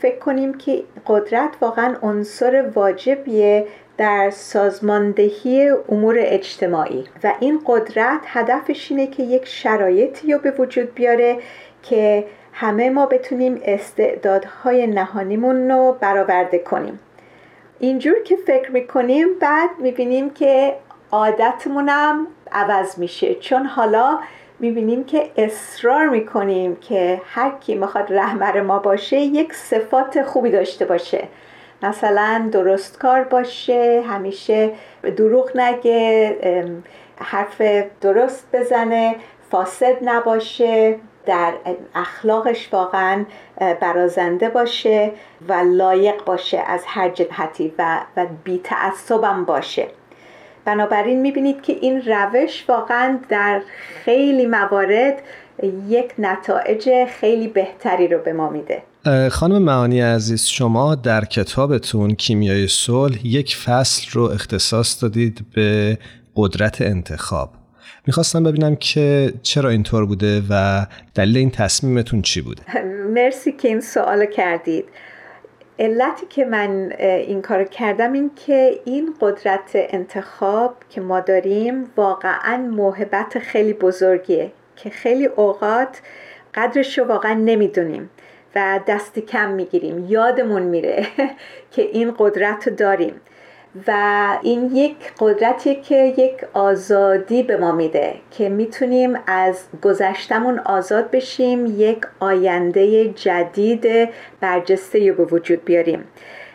فکر 0.01 0.19
کنیم 0.19 0.55
که 0.55 0.83
قدرت 1.07 1.51
واقعا 1.61 1.97
عنصر 2.03 2.71
واجبیه 2.75 3.67
در 3.99 4.31
سازماندهی 4.31 5.71
امور 5.89 6.15
اجتماعی 6.19 7.05
و 7.25 7.33
این 7.41 7.61
قدرت 7.67 8.21
هدفش 8.27 8.91
اینه 8.91 9.07
که 9.07 9.23
یک 9.23 9.47
شرایطی 9.47 10.33
رو 10.33 10.39
به 10.39 10.51
وجود 10.51 10.95
بیاره 10.95 11.39
که 11.83 12.25
همه 12.53 12.91
ما 12.91 13.07
بتونیم 13.07 13.61
استعدادهای 13.65 14.87
نهانیمون 14.87 15.71
رو 15.71 15.97
برآورده 16.01 16.59
کنیم. 16.59 16.99
اینجور 17.79 18.23
که 18.23 18.37
فکر 18.37 18.71
می‌کنیم 18.71 19.29
بعد 19.41 19.71
می‌بینیم 19.79 20.31
که 20.31 20.77
عادتمونم 21.13 22.27
عوض 22.53 22.99
میشه. 22.99 23.35
چون 23.35 23.67
حالا 23.67 24.19
می‌بینیم 24.61 25.05
که 25.05 25.31
اصرار 25.37 26.09
می‌کنیم 26.09 26.77
که 26.77 27.21
هر 27.25 27.53
کی 27.61 27.75
می‌خواد 27.75 28.13
رهبر 28.13 28.61
ما 28.61 28.79
باشه 28.79 29.17
یک 29.17 29.53
صفات 29.55 30.23
خوبی 30.23 30.51
داشته 30.51 30.85
باشه. 30.85 31.29
مثلا 31.83 32.49
درست 32.53 32.99
کار 32.99 33.25
باشه 33.25 34.05
همیشه 34.09 34.73
دروغ 35.17 35.57
نگه 35.57 36.37
حرف 37.21 37.63
درست 38.01 38.47
بزنه 38.53 39.17
فاسد 39.51 39.97
نباشه. 40.03 40.99
در 41.27 41.55
اخلاقش 41.95 42.69
واقعا 42.73 43.25
برازنده 43.81 44.49
باشه 44.49 45.13
و 45.49 45.53
لایق 45.53 46.25
باشه 46.25 46.59
از 46.67 46.81
هر 46.87 47.09
جهتی 47.09 47.73
و, 47.79 48.01
و 48.17 48.27
بی 48.45 48.61
باشه. 49.47 49.87
بنابراین 50.65 51.21
می‌بینید 51.21 51.63
که 51.63 51.73
این 51.73 52.03
روش 52.03 52.65
واقعا 52.69 53.19
در 53.29 53.63
خیلی 54.05 54.47
موارد 54.47 55.23
یک 55.89 56.13
نتایج 56.19 57.05
خیلی 57.21 57.49
بهتری 57.49 58.09
رو 58.09 58.19
به 58.19 58.33
ما 58.33 58.51
میده. 58.51 58.83
خانم 59.31 59.63
معانی 59.63 60.01
عزیز 60.01 60.47
شما 60.47 60.95
در 60.95 61.25
کتابتون 61.25 62.15
کیمیای 62.15 62.69
صلح 62.69 63.27
یک 63.27 63.57
فصل 63.57 64.11
رو 64.13 64.23
اختصاص 64.23 65.03
دادید 65.03 65.47
به 65.55 65.99
قدرت 66.37 66.83
انتخاب. 66.83 67.51
می‌خواستم 68.07 68.43
ببینم 68.43 68.77
که 68.77 69.33
چرا 69.43 69.71
اینطور 69.71 70.07
بوده 70.07 70.43
و 70.51 70.87
دلیل 71.15 71.37
این 71.37 71.51
تصمیمتون 71.51 72.23
چی 72.23 72.41
بوده. 72.41 72.63
مرسی 73.15 73.53
که 73.53 73.69
این 73.69 73.81
سوال 73.81 74.27
کردید. 74.27 74.85
علتی 75.79 76.27
که 76.27 76.45
من 76.45 76.93
این 76.99 77.43
کار 77.43 77.65
کردم 77.65 78.13
این 78.13 78.31
که 78.47 78.81
این 78.85 79.15
قدرت 79.21 79.71
انتخاب 79.75 80.77
که 80.91 81.01
ما 81.01 81.21
داریم 81.21 81.85
واقعا 81.97 82.57
موهبت 82.57 83.39
خیلی 83.39 83.73
بزرگیه 83.73 84.53
که 84.77 84.91
خیلی 84.91 85.27
اوقات 85.27 86.01
قدرش 86.55 86.99
رو 86.99 87.05
واقعا 87.05 87.35
نمی‌دونیم 87.35 88.11
و 88.57 88.81
دستی 88.89 89.21
کم 89.21 89.51
می‌گیریم. 89.51 90.07
یادمون 90.09 90.63
میره 90.63 91.07
که 91.73 91.83
این 91.83 92.15
قدرت 92.19 92.69
رو 92.69 92.75
داریم. 92.75 93.15
و 93.87 93.93
این 94.43 94.77
یک 94.77 94.97
قدرتی 95.19 95.75
که 95.75 96.15
یک 96.19 96.45
آزادی 96.53 97.43
به 97.43 97.57
ما 97.57 97.73
میده 97.73 98.15
که 98.31 98.49
می‌تونیم 98.49 99.15
از 99.27 99.65
گذشتمون 99.83 100.59
آزاد 100.59 101.11
بشیم 101.11 101.67
یک 101.67 101.99
آینده 102.21 103.09
جدید 103.09 104.09
برجسته 104.41 105.13
به 105.13 105.25
وجود 105.25 105.65
بیاریم. 105.65 106.05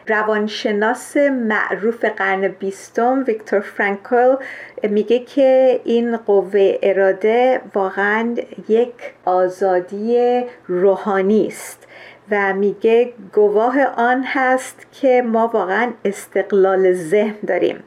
روانشناس 0.08 1.18
معروف 1.18 2.06
قرن 2.06 2.48
بیستم 2.48 3.24
ویکتور 3.28 3.60
فرانکل 3.60 4.36
میگه 4.84 5.20
که 5.20 5.80
این 5.84 6.18
قوه 6.18 6.78
اراده 6.84 7.62
واقعا 7.76 8.36
یک 8.70 8.94
آزادی 9.26 10.44
روحانی 10.68 11.48
است. 11.48 11.79
و 12.32 12.54
میگه 12.54 13.14
گواه 13.34 13.84
آن 13.84 14.24
هست 14.26 14.88
که 15.02 15.22
ما 15.22 15.48
واقعا 15.48 15.92
استقلال 16.06 16.94
ذهن 16.94 17.36
داریم. 17.48 17.84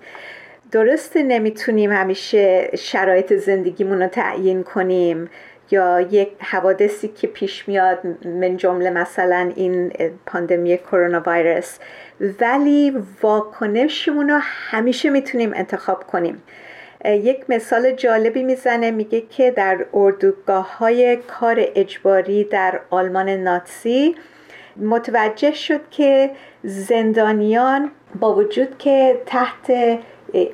درسته 0.72 1.22
نمی‌تونیم 1.22 1.92
همیشه 1.92 2.70
شرایط 2.76 3.32
زندگیمون 3.32 4.02
رو 4.02 4.08
تعیین 4.08 4.62
کنیم 4.62 5.30
یا 5.70 6.00
یک 6.00 6.28
حوادثی 6.38 7.08
که 7.08 7.26
پیش 7.26 7.68
میاد 7.68 7.98
من 8.26 8.56
جمله 8.56 8.90
مثلا 8.90 9.52
این 9.56 9.92
پاندمی 10.26 10.78
کرونا 10.78 11.22
ویروس 11.26 11.78
ولی 12.40 13.02
واکنشمون 13.22 14.30
رو 14.30 14.38
همیشه 14.42 15.10
می‌تونیم 15.10 15.52
انتخاب 15.54 16.06
کنیم. 16.06 16.42
یک 17.04 17.44
مثال 17.48 17.92
جالبی 17.92 18.42
می‌زنه 18.42 18.90
میگه 18.90 19.20
که 19.20 19.50
در 19.50 19.86
اردوگاه 19.94 20.78
های 20.78 21.16
کار 21.16 21.56
اجباری 21.74 22.44
در 22.44 22.80
آلمان 22.90 23.28
ناتسی 23.28 24.14
متوجه 24.76 25.52
شد 25.52 25.80
که 25.90 26.30
زندانیان 26.62 27.90
با 28.20 28.34
وجود 28.34 28.78
که 28.78 29.22
تحت 29.26 29.72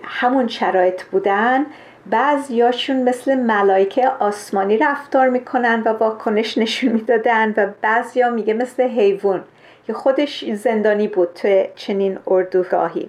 همون 0.02 0.48
شرایط 0.48 1.02
بودن 1.02 1.66
بعضیاشون 2.10 3.02
مثل 3.02 3.34
ملائکه 3.34 4.08
آسمانی 4.08 4.76
رفتار 4.76 5.28
می‌کنن 5.28 5.82
و 5.84 5.88
واکنش 5.88 6.58
نشون 6.58 6.92
می‌دادن 6.92 7.54
و 7.56 7.66
بعضیا 7.82 8.30
میگه 8.30 8.54
مثل 8.54 8.82
حیوان 8.82 9.44
که 9.86 9.92
خودش 9.92 10.44
زندانی 10.52 11.08
بود 11.08 11.28
تو 11.34 11.64
چنین 11.74 12.18
اردوگاهی. 12.26 13.08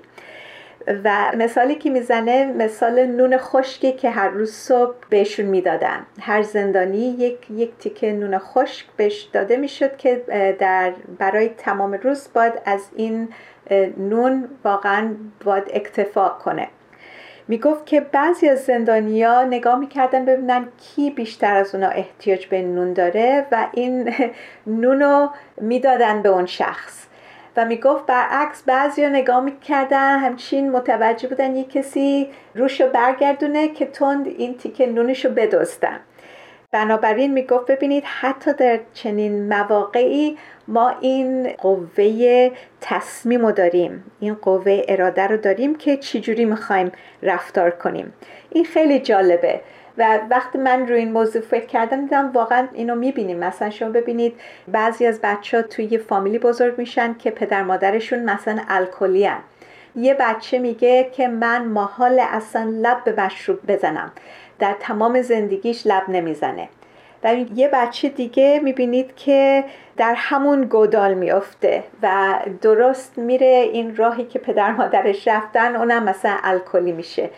و 1.04 1.32
مثالی 1.38 1.76
که 1.76 1.90
می‌زنه 1.90 2.46
مثال 2.46 3.06
نون 3.06 3.38
خشکی 3.38 3.92
که 3.92 4.10
هر 4.10 4.30
روز 4.30 4.54
صبح 4.54 4.96
بهشون 5.10 5.46
می‌دادن. 5.46 6.06
هر 6.22 6.42
زندانی 6.42 7.10
یک 7.10 7.52
یک 7.52 7.72
تیکه 7.80 8.14
نون 8.14 8.38
خشک 8.38 8.86
بهش 8.98 9.22
داده 9.22 9.58
می‌شد 9.58 9.98
که 9.98 10.24
در 10.60 10.94
برای 11.20 11.50
تمام 11.50 11.94
روز 11.94 12.28
باید 12.34 12.54
از 12.66 12.82
این 12.96 13.30
نون 13.98 14.50
واقعا 14.64 15.16
باید 15.46 15.64
اکتفا 15.74 16.30
کنه. 16.30 16.68
می‌گفت 17.48 17.86
که 17.86 18.02
بعضی 18.02 18.50
از 18.50 18.60
زندانیا 18.60 19.44
نگاه 19.44 19.80
می‌کردن 19.80 20.26
ببینن 20.26 20.68
کی 20.78 21.10
بیشتر 21.10 21.56
از 21.56 21.76
اونا 21.76 21.88
احتیاج 21.88 22.46
به 22.48 22.62
نون 22.62 22.94
داره 22.94 23.46
و 23.52 23.68
این 23.74 24.14
نون 24.82 25.02
رو 25.02 25.30
می‌دادن 25.62 26.22
به 26.22 26.30
اون 26.30 26.46
شخص. 26.46 27.09
و 27.60 27.66
می‌گفت 27.66 28.06
برعکس 28.06 28.64
بعضی 28.64 29.08
نگاه 29.08 29.40
می‌کردن 29.40 30.20
همچین 30.20 30.72
متوجه 30.72 31.28
بودن 31.28 31.56
یه 31.56 31.64
کسی 31.64 32.30
روشو 32.56 32.90
برگردونه 32.90 33.68
که 33.68 33.86
تند 33.86 34.28
این 34.28 34.58
تیکه 34.58 34.88
نونشو 34.88 35.30
بدزدن. 35.30 36.00
بنابراین 36.72 37.34
می‌گفت 37.34 37.72
ببینید 37.72 38.04
حتی 38.04 38.54
در 38.54 38.80
چنین 38.94 39.54
مواقعی 39.54 40.38
ما 40.68 40.90
این 41.02 41.50
قوه 41.58 42.52
تصمیم 42.82 43.46
رو 43.46 43.52
داریم 43.52 44.04
این 44.20 44.34
قوه 44.34 44.82
اراده 44.88 45.28
رو 45.28 45.38
داریم 45.38 45.76
که 45.76 45.98
چجوری 45.98 46.46
می‌خوایم 46.46 46.92
رفتار 47.24 47.70
کنیم. 47.70 48.14
این 48.50 48.66
خیلی 48.66 49.00
جالبه. 49.00 49.62
و 50.00 50.20
وقتی 50.30 50.58
من 50.58 50.88
روی 50.88 51.00
این 51.00 51.12
موضوع 51.12 51.42
فکر 51.42 51.66
کردم 51.66 52.02
دیدم 52.02 52.32
واقعا 52.34 52.68
اینو 52.74 52.96
می‌بینیم. 52.96 53.38
مثلا 53.38 53.70
شما 53.70 53.90
ببینید 53.90 54.40
بعضی 54.68 55.06
از 55.06 55.20
بچه 55.24 55.58
ها 55.58 55.64
توی 55.64 55.86
یه 55.86 55.98
فامیلی 55.98 56.40
بزرگ 56.40 56.78
میشن 56.78 57.14
که 57.14 57.32
پدر 57.32 57.64
مادرشون 57.64 58.20
مثلا 58.20 58.62
الکلی 58.68 59.30
یه 59.96 60.14
بچه 60.14 60.60
میگه 60.60 61.10
که 61.14 61.28
من 61.28 61.66
محال 61.66 62.20
اصلا 62.20 62.70
لب 62.82 63.04
به 63.04 63.24
مشروب 63.24 63.60
بزنم. 63.68 64.12
در 64.60 64.76
تمام 64.80 65.22
زندگیش 65.22 65.88
لب 65.88 66.10
نمی‌زنه. 66.10 66.70
و 67.24 67.36
یه 67.56 67.68
بچه 67.68 68.10
دیگه 68.10 68.60
می‌بینید 68.64 69.16
که 69.16 69.64
در 69.98 70.14
همون 70.18 70.62
گودال 70.62 71.14
میافته 71.14 71.84
و 72.04 72.36
درست 72.62 73.18
میره 73.18 73.70
این 73.74 73.96
راهی 73.96 74.26
که 74.26 74.40
پدر 74.40 74.72
مادرش 74.72 75.28
رفتن 75.28 75.76
اونم 75.76 76.04
مثلا 76.04 76.38
الکلی 76.44 76.92
میشه. 76.92 77.30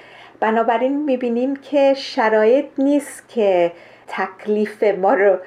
بنابراین 0.42 1.04
می‌بینیم 1.04 1.56
که 1.56 1.94
شرایط 1.94 2.66
نیست 2.78 3.30
که 3.30 3.72
تکلیف 4.08 4.84
ما 4.84 5.14
رو 5.14 5.38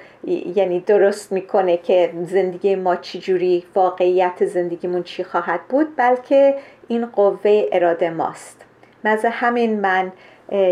یعنی 0.55 0.79
درست 0.79 1.31
می‌کنه 1.31 1.77
که 1.77 2.13
زندگی 2.23 2.75
ما 2.75 2.95
چجوری 2.95 3.63
واقعیت 3.75 4.45
زندگیمون 4.45 5.03
چی 5.03 5.23
خواهد 5.23 5.59
بود 5.69 5.87
بلکه 5.95 6.55
این 6.87 7.05
قوه 7.05 7.65
اراده 7.71 8.09
ماست. 8.09 8.65
مزه 9.03 9.29
همین 9.29 9.79
من 9.79 10.11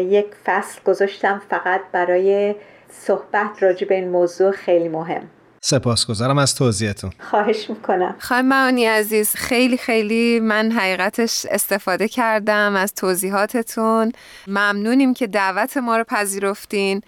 یک 0.10 0.28
فصل 0.46 0.82
گذاشتم 0.86 1.42
فقط 1.50 1.82
برای 1.92 2.56
صحبت 2.90 3.64
راجع 3.64 3.88
به 3.88 3.96
این 3.96 4.10
موضوع 4.10 4.52
خیلی 4.52 4.90
مهم. 4.90 5.22
سپاسگزارم 5.66 6.38
از 6.38 6.56
توضیحتون. 6.56 7.12
خواهش 7.30 7.70
می‌کنم. 7.70 8.16
خانم 8.20 8.46
معانی 8.46 8.86
عزیز 8.86 9.36
خیلی 9.36 9.78
خیلی 9.78 10.40
من 10.40 10.72
حقیقتش 10.72 11.46
استفاده 11.50 12.08
کردم 12.08 12.76
از 12.76 12.94
توضیحاتتون. 12.94 14.12
ممنونیم 14.48 15.14
که 15.14 15.28
دعوت 15.28 15.78
ما 15.78 15.98
رو 15.98 16.04
پذیرفتین. 16.04 17.02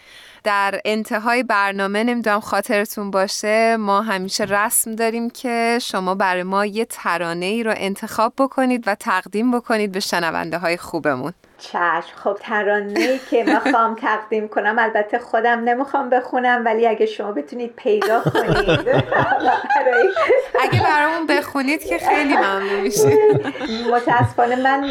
در 0.44 0.82
انتهای 0.86 1.44
برنامه 1.44 2.04
نمی‌دونم 2.04 2.40
خاطرتون 2.40 3.12
باشه 3.12 3.78
ما 3.78 4.02
همیشه 4.02 4.44
رسم 4.44 4.96
داریم 4.96 5.30
که 5.30 5.80
شما 5.82 6.16
برای 6.16 6.44
ما 6.44 6.66
یه 6.66 6.86
ترانه 6.86 7.46
ای 7.46 7.64
رو 7.64 7.74
انتخاب 7.78 8.34
بکنید 8.38 8.84
و 8.88 8.96
تقدیم 8.96 9.52
بکنید 9.52 9.92
به 9.92 10.00
شنونده 10.00 10.58
های 10.58 10.78
خوبمون. 10.78 11.34
چشم. 11.72 12.16
خب 12.16 12.38
ترانه 12.40 13.20
که 13.30 13.44
می‌خوام 13.44 13.96
تقدیم 14.02 14.48
کنم 14.48 14.76
البته 14.80 15.20
خودم 15.20 15.60
نمی‌خوام 15.64 16.10
بخونم 16.10 16.62
ولی 16.66 16.88
اگه 16.88 17.06
شما 17.06 17.32
بتونید 17.32 17.74
پیدا 17.76 18.22
کنید. 18.22 18.80
اگه 20.64 20.84
برامون 20.84 21.28
بخونید 21.28 21.86
که 21.86 21.98
خیلی 21.98 22.38
ممنون 22.38 22.80
میشه. 22.82 23.18
متاسفانه 23.94 24.56
من 24.56 24.90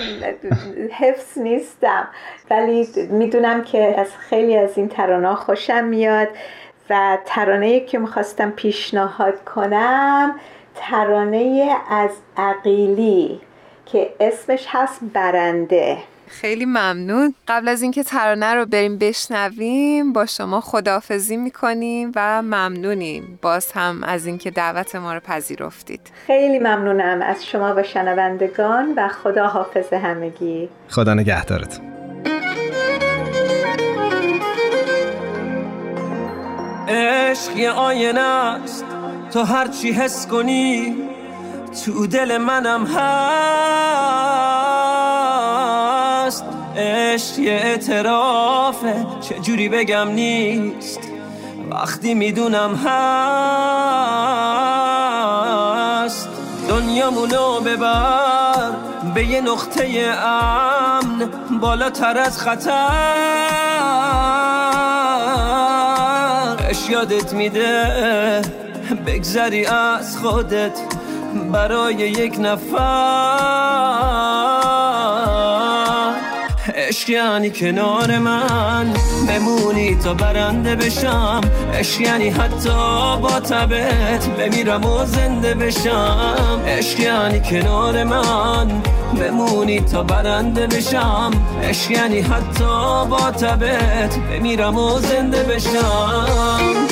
حفظ 0.93 1.39
نیستم 1.39 2.09
ولی 2.51 2.89
می‌دونم 3.11 3.65
که 3.65 4.01
از 4.01 4.09
خیلی 4.17 4.57
از 4.57 4.71
این 4.79 4.89
ترانه 4.89 5.35
خوشم 5.35 5.85
میاد. 5.85 6.29
و 6.91 7.19
ترانه 7.25 7.81
که 7.81 7.99
می‌خواستم 7.99 8.51
پیشنهاد 8.51 9.45
کنم 9.45 10.41
ترانه 10.75 11.77
از 11.91 12.11
عقیلی 12.37 13.41
که 13.87 14.15
اسمش 14.21 14.67
هست 14.69 15.01
برنده. 15.13 15.99
خیلی 16.41 16.65
ممنون. 16.65 17.35
قبل 17.49 17.69
از 17.69 17.83
اینکه 17.83 18.03
ترانه 18.03 18.55
رو 18.55 18.67
بریم 18.67 18.99
بشنویم 18.99 20.13
با 20.13 20.27
شما 20.27 20.61
خداحافظی 20.61 21.37
می‌کنیم 21.37 22.13
و 22.17 22.43
ممنونیم 22.43 23.39
باز 23.43 23.73
هم 23.73 24.05
از 24.05 24.27
اینکه 24.27 24.51
دعوت 24.51 24.97
ما 24.97 25.15
رو 25.15 25.21
پذیرفتید. 25.21 26.01
خیلی 26.27 26.59
ممنونم 26.59 27.23
از 27.23 27.47
شما 27.47 27.75
و 27.77 27.83
شنوندگان 27.83 28.95
و 28.97 29.09
خدا 29.09 29.47
حافظ 29.47 29.93
همگی. 29.93 30.69
خدا 30.89 31.15
نگهدارت. 31.15 31.81
عشق 36.89 37.57
یه 37.57 37.71
آینه 37.71 38.21
است 38.21 38.85
تو 39.33 39.43
هرچی 39.43 39.93
حس 39.93 40.27
کنی 40.27 40.97
تو 41.85 42.07
دل 42.07 42.39
منم 42.39 42.87
هست. 42.87 44.45
عشق 46.77 47.39
یه 47.39 47.53
اعترافه. 47.53 49.07
چجوری 49.21 49.69
بگم 49.69 50.09
نیست؟ 50.09 51.01
وقتی 51.71 52.15
می‌دونم 52.15 52.75
هست 52.75 53.09
دنیامونو 56.69 57.61
ببر. 57.61 58.71
به 59.15 59.25
یه 59.25 59.41
نقطه 59.41 60.15
امن 60.25 61.31
بالاتر 61.61 62.19
از 62.19 62.39
خطر. 62.39 63.35
اش 66.71 66.91
یادت 66.91 67.33
میده 67.33 68.43
بگذری 69.07 69.67
از 69.67 70.19
خودت. 70.19 70.79
برای 71.53 71.95
یک 71.95 72.37
نفر. 72.41 73.75
عشق 77.05 77.11
یعنی 77.11 77.51
کنار 77.51 78.19
من. 78.19 78.95
بمونی 79.29 79.95
تا 79.95 80.15
برنده 80.15 80.77
بشم. 80.77 81.41
عشق 81.75 82.01
یعنی 82.01 82.31
حتی 82.31 82.71
با 83.23 83.41
تبت 83.41 84.29
بمیرم 84.29 84.85
و 84.85 85.05
زنده 85.05 85.55
بشم. 85.55 86.61
عشق 86.67 87.01
یعنی 87.01 87.41
کنار 87.41 88.05
من. 88.05 88.83
بمونی 89.21 89.81
تا 89.81 90.03
برنده 90.03 90.67
بشم. 90.67 91.31
عشق 91.63 91.91
یعنی 91.91 92.21
حتی 92.21 92.65
با 93.11 93.31
تبت 93.31 94.17
بمیرم 94.31 94.77
و 94.77 95.01
زنده 95.01 95.43
بشم. 95.43 96.84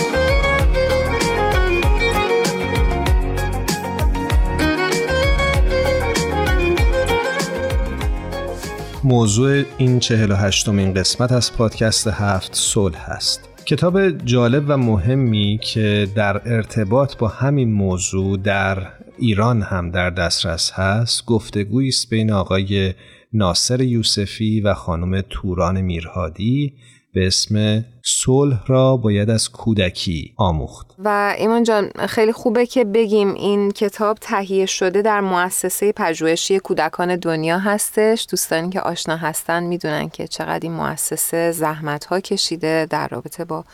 موضوع 9.04 9.62
این 9.78 10.00
48 10.00 10.68
این 10.68 10.94
قسمت 10.94 11.32
از 11.32 11.56
پادکست 11.56 12.06
هفت 12.08 12.54
صلح 12.54 13.10
هست. 13.10 13.48
کتاب 13.66 14.10
جالب 14.10 14.64
و 14.68 14.76
مهمی 14.76 15.60
که 15.62 16.08
در 16.14 16.54
ارتباط 16.54 17.16
با 17.16 17.28
همین 17.28 17.72
موضوع 17.72 18.38
در 18.38 18.86
ایران 19.18 19.62
هم 19.62 19.90
در 19.90 20.10
دسترس 20.10 20.72
هست 20.72 21.26
گفتگویی 21.26 21.88
است 21.88 22.10
بین 22.10 22.32
آقای 22.32 22.94
ناصر 23.32 23.80
یوسفی 23.80 24.60
و 24.60 24.74
خانم 24.74 25.20
توران 25.30 25.80
میرهادی 25.80 26.74
به 27.14 27.26
اسم 27.26 27.84
صلح 28.04 28.66
را 28.66 28.96
باید 28.96 29.30
از 29.30 29.50
کودکی 29.50 30.34
آموخت. 30.36 30.86
و 30.98 31.34
ایمان 31.38 31.62
جان 31.62 31.90
خیلی 32.08 32.32
خوبه 32.32 32.66
که 32.66 32.84
بگیم 32.84 33.34
این 33.34 33.70
کتاب 33.70 34.18
تهیه 34.20 34.66
شده 34.66 35.02
در 35.02 35.20
مؤسسه 35.20 35.92
پژوهشی 35.92 36.58
کودکان 36.58 37.16
دنیا 37.16 37.58
هستش. 37.58 38.26
دوستانی 38.30 38.70
که 38.70 38.80
آشنا 38.80 39.16
هستن 39.16 39.62
می‌دونن 39.62 40.08
که 40.08 40.28
چقدر 40.28 40.60
این 40.62 40.72
مؤسسه 40.72 41.52
زحمت 41.52 42.04
ها 42.04 42.20
کشیده 42.20 42.86
در 42.90 43.08
رابطه 43.08 43.44
با 43.44 43.64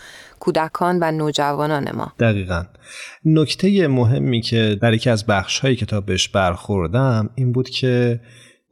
کودکان 0.40 0.98
و 1.02 1.12
نوجوانان 1.12 1.96
ما. 1.96 2.12
دقیقا. 2.20 2.64
نکته 3.24 3.88
مهمی 3.88 4.40
که 4.40 4.78
در 4.82 4.94
یکی 4.94 5.10
از 5.10 5.26
بخش 5.26 5.58
های 5.58 5.76
کتاب 5.76 6.06
بهش 6.06 6.28
برخوردم 6.28 7.30
این 7.34 7.52
بود 7.52 7.68
که 7.68 8.20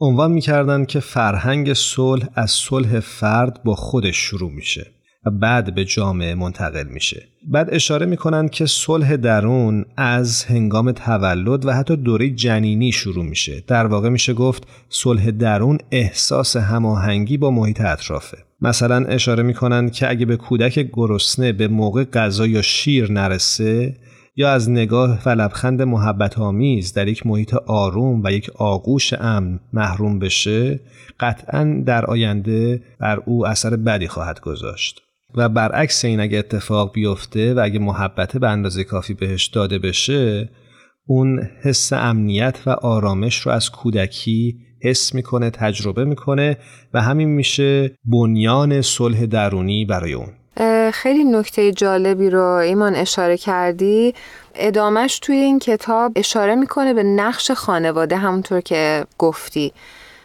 عنوان 0.00 0.32
می‌کردن 0.32 0.84
که 0.84 1.00
فرهنگ 1.00 1.72
صلح 1.72 2.28
از 2.34 2.50
صلح 2.50 3.00
فرد 3.00 3.62
با 3.64 3.74
خودش 3.74 4.16
شروع 4.16 4.52
میشه 4.52 4.86
و 5.26 5.30
بعد 5.30 5.74
به 5.74 5.84
جامعه 5.84 6.34
منتقل 6.34 6.86
میشه. 6.90 7.22
بعد 7.48 7.74
اشاره 7.74 8.06
می‌کنن 8.06 8.48
که 8.48 8.66
صلح 8.66 9.16
درون 9.16 9.84
از 9.96 10.44
هنگام 10.44 10.92
تولد 10.92 11.66
و 11.66 11.72
حتی 11.72 11.96
دوره 11.96 12.30
جنینی 12.30 12.92
شروع 12.92 13.24
میشه. 13.24 13.64
در 13.66 13.86
واقع 13.86 14.08
میشه 14.08 14.34
گفت 14.34 14.66
صلح 14.88 15.30
درون 15.30 15.78
احساس 15.90 16.56
هماهنگی 16.56 17.36
با 17.36 17.50
محیط 17.50 17.80
اطرافه. 17.80 18.38
مثلا 18.60 19.04
اشاره 19.04 19.42
می‌کنن 19.42 19.90
که 19.90 20.10
اگه 20.10 20.26
به 20.26 20.36
کودک 20.36 20.78
گرسنه 20.92 21.52
به 21.52 21.68
موقع 21.68 22.04
غذا 22.04 22.46
یا 22.46 22.62
شیر 22.62 23.12
نرسه 23.12 23.96
یا 24.36 24.52
از 24.52 24.70
نگاه 24.70 25.18
و 25.26 25.28
لبخند 25.28 25.82
محبت 25.82 26.38
آمیز 26.38 26.92
در 26.92 27.08
یک 27.08 27.26
محیط 27.26 27.54
آروم 27.54 28.22
و 28.24 28.32
یک 28.32 28.50
آغوش 28.54 29.12
امن 29.12 29.60
محروم 29.72 30.18
بشه 30.18 30.80
قطعا 31.20 31.82
در 31.86 32.04
آینده 32.04 32.82
بر 33.00 33.22
او 33.26 33.46
اثر 33.46 33.76
بدی 33.76 34.08
خواهد 34.08 34.40
گذاشت. 34.40 35.02
و 35.34 35.48
برعکس 35.48 36.04
این 36.04 36.20
اگه 36.20 36.38
اتفاق 36.38 36.92
بیفته 36.92 37.54
و 37.54 37.60
اگه 37.64 37.78
محبت 37.78 38.36
به 38.36 38.48
اندازه 38.48 38.84
کافی 38.84 39.14
بهش 39.14 39.46
داده 39.46 39.78
بشه 39.78 40.48
اون 41.06 41.48
حس 41.62 41.92
امنیت 41.92 42.58
و 42.66 42.70
آرامش 42.70 43.40
رو 43.40 43.52
از 43.52 43.70
کودکی 43.70 44.58
حس 44.82 45.14
می‌کنه 45.14 45.50
تجربه 45.50 46.04
می‌کنه 46.04 46.56
و 46.94 47.02
همین 47.02 47.28
میشه 47.28 47.90
بنیان 48.04 48.82
صلح 48.82 49.26
درونی 49.26 49.84
برای 49.84 50.12
اون. 50.12 50.28
خیلی 50.90 51.24
نکته 51.24 51.72
جالبی 51.72 52.30
رو 52.30 52.44
ایمان 52.44 52.94
اشاره 52.94 53.36
کردی. 53.36 54.14
ادامش 54.54 55.18
توی 55.18 55.36
این 55.36 55.58
کتاب 55.58 56.12
اشاره 56.16 56.54
می‌کنه 56.54 56.94
به 56.94 57.02
نقش 57.02 57.50
خانواده 57.50 58.16
همونطور 58.16 58.60
که 58.60 59.06
گفتی. 59.18 59.72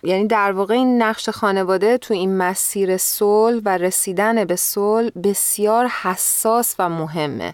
یعنی 0.04 0.28
در 0.28 0.52
واقع 0.52 0.74
این 0.74 1.02
نقش 1.02 1.30
خانواده 1.30 1.98
تو 1.98 2.14
این 2.14 2.38
مسیر 2.38 2.98
صلح 2.98 3.62
و 3.66 3.78
رسیدن 3.78 4.46
به 4.46 4.56
صلح 4.56 5.10
بسیار 5.24 5.88
حساس 5.88 6.76
و 6.80 6.90
مهمه. 6.90 7.54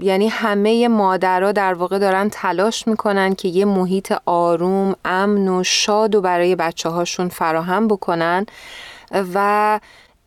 یعنی 0.00 0.28
همه 0.28 0.88
مادرها 0.88 1.52
در 1.52 1.74
واقع 1.74 1.98
دارن 1.98 2.28
تلاش 2.28 2.88
می‌کنن 2.88 3.34
که 3.34 3.48
یه 3.48 3.64
محیط 3.64 4.14
آروم، 4.26 4.94
امن 5.04 5.48
و 5.48 5.64
شاد 5.64 6.14
و 6.14 6.20
برای 6.20 6.56
بچه 6.56 6.88
هاشون 6.88 7.28
فراهم 7.28 7.88
بکنن 7.88 8.46
و 9.34 9.80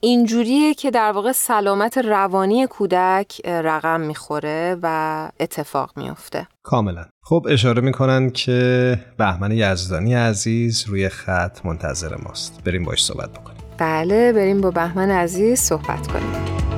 اینجوریه 0.03 0.73
که 0.73 0.91
در 0.91 1.11
واقع 1.11 1.31
سلامت 1.31 1.97
روانی 1.97 2.67
کودک 2.67 3.41
رقم 3.45 4.01
می‌خوره 4.01 4.77
و 4.83 5.29
اتفاق 5.39 5.91
میفته 5.97 6.47
کاملا. 6.63 7.05
خب 7.21 7.45
اشاره 7.49 7.81
می‌کنن 7.81 8.29
که 8.29 8.99
بهمن 9.17 9.51
یزدانی 9.51 10.13
عزیز 10.13 10.85
روی 10.87 11.09
خط 11.09 11.65
منتظر 11.65 12.15
ماست. 12.15 12.63
بریم 12.65 12.83
باش 12.83 13.03
صحبت 13.03 13.29
بکنیم. 13.29 13.57
بله 13.77 14.33
بریم 14.33 14.61
با 14.61 14.71
بهمن 14.71 15.11
عزیز 15.11 15.59
صحبت 15.59 16.07
کنیم. 16.07 16.72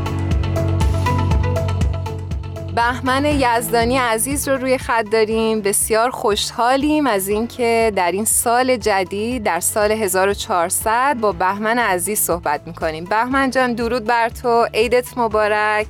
بهمن 2.75 3.25
یزدانی 3.25 3.97
عزیز 3.97 4.47
رو 4.47 4.57
روی 4.57 4.77
خط 4.77 5.05
داریم. 5.11 5.61
بسیار 5.61 6.09
خوشحالیم 6.09 7.07
از 7.07 7.27
اینکه 7.27 7.91
در 7.95 8.11
این 8.11 8.25
سال 8.25 8.77
جدید 8.77 9.43
در 9.43 9.59
سال 9.59 9.91
1400 9.91 11.17
با 11.21 11.31
بهمن 11.31 11.79
عزیز 11.79 12.19
صحبت 12.19 12.61
می‌کنیم. 12.65 13.03
بهمن 13.03 13.49
جان 13.49 13.73
درود 13.73 14.05
بر 14.05 14.29
تو. 14.29 14.67
عیدت 14.73 15.17
مبارک. 15.17 15.87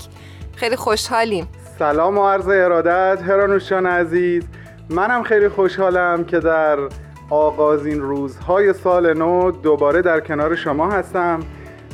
خیلی 0.56 0.76
خوشحالیم. 0.76 1.48
سلام 1.80 2.18
و 2.18 2.28
عرض 2.28 2.48
ارادت 2.48 3.22
هرانوشان 3.22 3.86
عزیز. 3.86 4.44
منم 4.90 5.24
خیلی 5.24 5.50
خوشحالم 5.50 6.26
که 6.26 6.40
در 6.40 6.78
آغازین 7.30 8.02
روزهای 8.02 8.74
سال 8.74 9.14
نو 9.14 9.52
دوباره 9.52 10.02
در 10.02 10.20
کنار 10.20 10.56
شما 10.56 10.92
هستم. 10.92 11.40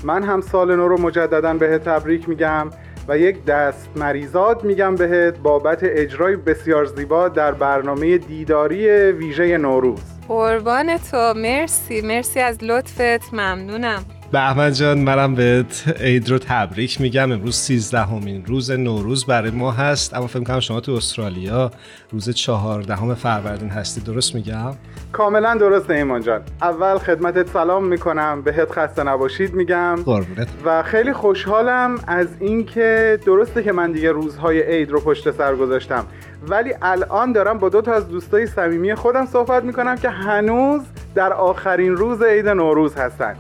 من 0.04 0.24
هم 0.24 0.42
سال 0.42 0.76
نو 0.76 0.88
رو 0.88 1.02
مجددا 1.02 1.54
به 1.54 1.78
تبریک 1.78 2.30
میگم. 2.30 2.70
و 3.08 3.18
یک 3.18 3.46
دست 3.46 3.90
مریضات 3.96 4.64
میگم 4.64 4.96
بهت 4.96 5.38
بابت 5.38 5.80
اجرای 5.84 6.36
بسیار 6.36 6.86
زیبا 6.86 7.30
در 7.30 7.52
برنامه 7.52 8.18
دیداری 8.18 8.88
ویژه 9.12 9.58
نوروز. 9.58 10.00
قربان 10.28 10.98
تو 10.98 11.34
مرسی 11.34 12.02
مرسی 12.02 12.40
از 12.40 12.64
لطفت 12.64 13.34
ممنونم. 13.34 14.06
بهمن 14.32 14.74
جان 14.74 14.98
منم 14.98 15.36
بهت 15.36 15.96
عید 16.00 16.30
رو 16.30 16.38
تبریک 16.38 17.02
میگم. 17.02 17.32
امروز 17.32 17.56
13 17.56 18.00
همین 18.00 18.46
روز 18.46 18.72
نوروز 18.72 19.26
برای 19.26 19.52
ما 19.52 19.72
هست 19.72 20.14
اما 20.14 20.28
فکر 20.28 20.44
کنم 20.44 20.60
شما 20.60 20.80
تو 20.80 20.92
استرالیا 20.92 21.72
روز 22.12 22.30
14 22.30 23.16
فروردین 23.16 23.70
هستی. 23.70 24.02
درست 24.02 24.36
میگم؟ 24.36 24.74
کاملا 25.12 25.56
درست 25.56 25.90
ایمان 25.90 26.22
جان. 26.22 26.42
اول 26.62 26.98
خدمتت 26.98 27.50
سلام 27.50 27.86
می‌کنم. 27.86 28.42
بهت 28.42 28.72
خسته 28.72 29.04
نباشید 29.04 29.54
میگم. 29.54 29.96
قربونت. 29.96 30.48
و 30.66 30.84
خیلی 30.84 31.14
خوشحالم 31.14 31.96
از 32.08 32.28
اینکه 32.40 33.20
درسته 33.26 33.64
که 33.64 33.72
من 33.72 33.92
دیگه 33.92 34.12
روزهای 34.12 34.62
عید 34.62 34.92
رو 34.92 35.00
پشت 35.00 35.32
سر 35.32 35.56
گذاشتم 35.56 36.06
ولی 36.48 36.74
الان 36.82 37.32
دارم 37.32 37.58
با 37.58 37.70
دو 37.70 37.82
تا 37.82 37.94
از 37.94 38.10
دوستای 38.10 38.48
صمیمی 38.48 38.96
خودم 38.96 39.26
صحبت 39.26 39.64
می‌کنم 39.64 39.96
که 39.96 40.10
هنوز 40.10 40.82
در 41.16 41.34
آخرین 41.34 41.96
روز 41.96 42.22
عید 42.22 42.48
نوروز 42.48 42.96
هستن. 42.96 43.36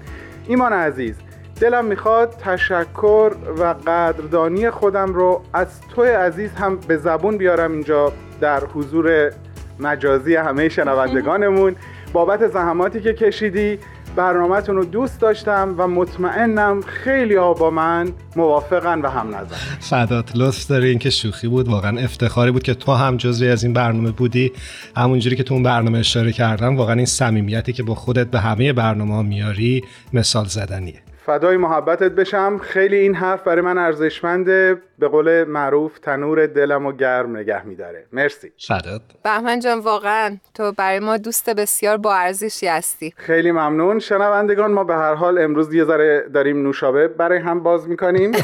ایمان 0.48 0.74
عزیز 0.74 1.16
دلم 1.62 1.86
می‌خواد 1.86 2.30
تشکر 2.30 3.32
و 3.58 3.64
قدردانی 3.64 4.70
خودم 4.70 5.14
رو 5.14 5.42
از 5.54 5.82
تو 5.82 6.04
عزیز 6.04 6.54
هم 6.54 6.76
به 6.88 6.98
زبون 6.98 7.38
بیارم 7.38 7.72
اینجا 7.72 8.14
در 8.42 8.60
حضور 8.66 9.32
مجازی 9.80 10.36
همه 10.36 10.70
شنوندگانمون. 10.70 11.76
بابت 12.14 12.48
زحماتی 12.48 13.02
که 13.02 13.14
کشیدی 13.14 13.80
برنامهتون 14.16 14.76
رو 14.76 14.86
دوست 14.86 15.22
داشتم 15.22 15.76
و 15.78 15.88
مطمئنم 15.88 16.82
خیلی 16.82 17.36
ها 17.36 17.54
با 17.54 17.70
من 17.70 18.08
موافقن 18.36 19.02
و 19.02 19.08
هم 19.08 19.36
نظر 19.36 19.56
فدات 19.80 20.32
لطف 20.36 20.68
داری. 20.68 20.90
این 20.90 21.00
که 21.00 21.10
شوخی 21.10 21.48
بود 21.48 21.68
واقعا 21.68 22.00
افتخاری 22.00 22.52
بود 22.52 22.64
که 22.64 22.74
تو 22.74 22.92
هم 22.94 23.18
جزوی 23.18 23.50
از 23.50 23.64
این 23.64 23.74
برنامه 23.74 24.12
بودی. 24.12 24.52
همونجوری 24.98 25.36
که 25.36 25.44
تو 25.44 25.54
اون 25.54 25.64
برنامه 25.64 26.00
اشاره 26.00 26.32
کردم 26.32 26.78
واقعا 26.78 26.96
این 26.96 27.06
صمیمیتی 27.06 27.74
که 27.74 27.84
با 27.84 27.96
خودت 27.96 28.28
به 28.28 28.40
همه 28.40 28.74
برنامه 28.74 29.16
ها 29.16 29.22
میاری 29.22 29.82
مثال 30.14 30.46
زدنیه. 30.46 31.02
فدای 31.26 31.58
محبتت 31.58 32.12
بشم. 32.12 32.58
خیلی 32.62 32.96
این 32.96 33.16
حرف 33.16 33.44
برای 33.44 33.62
من 33.62 33.78
ارزشمنده. 33.78 34.82
به 35.02 35.08
قول 35.08 35.44
معروف 35.44 36.00
تنور 36.00 36.48
دلم 36.48 36.86
و 36.86 36.92
گرم 36.92 37.38
نگه 37.38 37.66
میداره. 37.66 38.06
مرسی. 38.12 38.52
فدات 38.68 39.02
بهمن 39.24 39.60
جان 39.60 39.80
واقعا 39.80 40.38
تو 40.54 40.72
برای 40.72 41.00
ما 41.00 41.18
دوست 41.18 41.50
بسیار 41.50 41.98
با 41.98 42.16
ارزشی 42.16 42.68
هستی. 42.68 43.14
خیلی 43.18 43.52
ممنون. 43.52 44.00
شنوندگان 44.00 44.72
ما 44.72 44.84
به 44.84 44.94
هر 44.94 45.14
حال 45.14 45.38
امروز 45.38 45.74
یه 45.74 45.84
ذره 45.84 46.26
داریم 46.34 46.64
نوشابه 46.64 47.08
برای 47.08 47.40
هم 47.40 47.64
باز 47.64 47.88
می‌کنیم. 47.88 48.32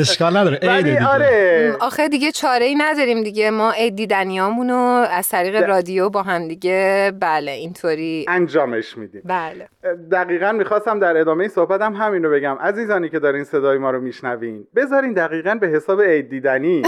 اشکال 0.00 0.36
نداره. 0.36 1.06
آره. 1.08 1.76
آخه 1.80 2.08
دیگه 2.08 2.32
چاره 2.32 2.64
ای 2.64 2.74
نداریم 2.74 3.22
دیگه. 3.22 3.50
ما 3.50 3.70
عید 3.70 3.96
دیدنیامونو 3.96 5.06
از 5.10 5.28
طریق 5.28 5.68
رادیو 5.68 6.08
با 6.08 6.22
هم 6.22 6.48
دیگه 6.48 7.12
بله 7.20 7.50
اینطوری 7.50 8.24
انجامش 8.28 8.98
میدیم. 8.98 9.22
بله. 9.24 9.68
دقیقا 10.12 10.52
می‌خواستم 10.52 10.98
در 10.98 11.16
ادامه 11.16 11.48
صحبتم 11.48 11.94
همین 11.94 12.22
رو 12.22 12.30
بگم. 12.30 12.56
عزیزانی 12.60 13.08
که 13.08 13.18
دارین 13.18 13.44
صدای 13.60 13.78
ما 13.78 13.90
رو 13.90 14.00
میشنوین. 14.00 14.66
بذارین 14.76 15.12
دقیقا 15.12 15.54
به 15.54 15.68
حساب 15.68 16.02
عید 16.02 16.30
دیدنی. 16.30 16.82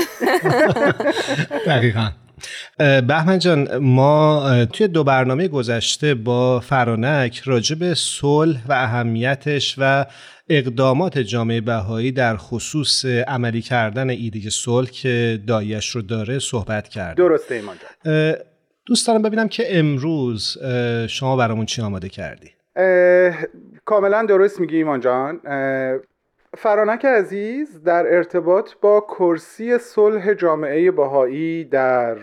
دقیقا. 1.66 2.10
بهمن 2.78 3.38
جان 3.38 3.76
ما 3.76 4.64
توی 4.72 4.88
دو 4.88 5.04
برنامه 5.04 5.48
گذشته 5.48 6.14
با 6.14 6.60
فرانک 6.60 7.42
راجع 7.44 7.76
به 7.76 7.94
صلح 7.94 8.66
و 8.68 8.72
اهمیتش 8.72 9.74
و 9.78 10.06
اقدامات 10.48 11.18
جامعه 11.18 11.60
بهایی 11.60 12.12
در 12.12 12.36
خصوص 12.36 13.04
عملی 13.04 13.62
کردن 13.62 14.10
ایده 14.10 14.50
صلح 14.50 14.90
که 14.90 15.38
دایش 15.46 15.88
رو 15.88 16.02
داره 16.02 16.38
صحبت 16.38 16.88
کرد. 16.88 17.16
درسته 17.16 17.54
ایمان 17.54 17.76
جان. 18.04 18.34
دوست 18.86 19.06
دارم 19.06 19.22
ببینم 19.22 19.48
که 19.48 19.78
امروز 19.78 20.58
شما 21.08 21.36
برامون 21.36 21.66
چی 21.66 21.82
آماده 21.82 22.08
کردی؟ 22.08 22.50
کاملا 23.84 24.26
درست 24.28 24.60
میگی 24.60 24.76
ایمان 24.76 25.00
جان. 25.00 25.40
فرانک 26.56 27.04
عزیز 27.04 27.82
در 27.82 28.14
ارتباط 28.14 28.70
با 28.80 29.00
کرسی 29.00 29.78
صلح 29.78 30.34
جامعه 30.34 30.90
بهایی 30.90 31.64
در 31.64 32.14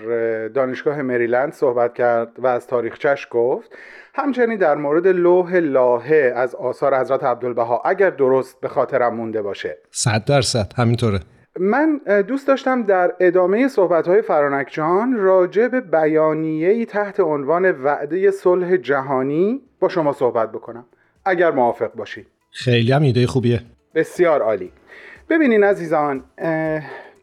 دانشگاه 0.48 1.02
مریلند 1.02 1.54
صحبت 1.54 1.94
کرد 1.94 2.32
و 2.38 2.48
از 2.48 2.68
تاریخچش 2.68 3.28
گفت. 3.32 3.78
همچنین 4.14 4.58
در 4.58 4.76
مورد 4.76 5.08
لوح 5.08 5.56
لاهه 5.56 6.34
از 6.36 6.56
آثار 6.56 7.00
حضرت 7.00 7.24
عبدالبها 7.24 7.82
اگر 7.86 8.10
درست 8.10 8.62
به 8.62 8.68
خاطرم 8.68 9.16
مونده 9.16 9.42
باشه. 9.42 9.78
صد 9.92 10.26
درصد 10.26 10.74
همینطوره. 10.78 11.20
من 11.60 12.02
دوست 12.28 12.48
داشتم 12.48 12.84
در 12.84 13.14
ادامه 13.20 13.68
صحبت‌های 13.68 14.22
فرانک 14.22 14.68
جان 14.72 15.14
راجع 15.14 15.68
به 15.68 15.82
بیانیه‌ای 15.82 16.86
تحت 16.86 17.20
عنوان 17.20 17.72
وعده 17.72 18.32
صلح 18.32 18.78
جهانی 18.78 19.62
با 19.80 19.90
شما 19.90 20.14
صحبت 20.14 20.52
بکنم. 20.52 20.86
اگر 21.26 21.52
موافق 21.52 21.94
باشید 21.94 22.28
خیلی 22.52 22.92
هم 22.92 23.02
ایده 23.02 23.28
خوبیه. 23.28 23.62
بسیار 23.96 24.42
عالی. 24.42 24.72
ببینین 25.30 25.64
عزیزان 25.64 26.24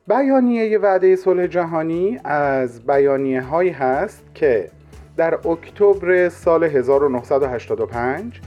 بیانیه 0.08 0.78
وعده 0.78 1.16
صلح 1.16 1.46
جهانی 1.46 2.20
از 2.24 2.86
بیانیه 2.86 3.40
هایی 3.40 3.70
هست 3.70 4.24
که 4.34 4.70
در 5.16 5.34
اکتبر 5.34 6.28
سال 6.28 6.64
1985 6.64 8.40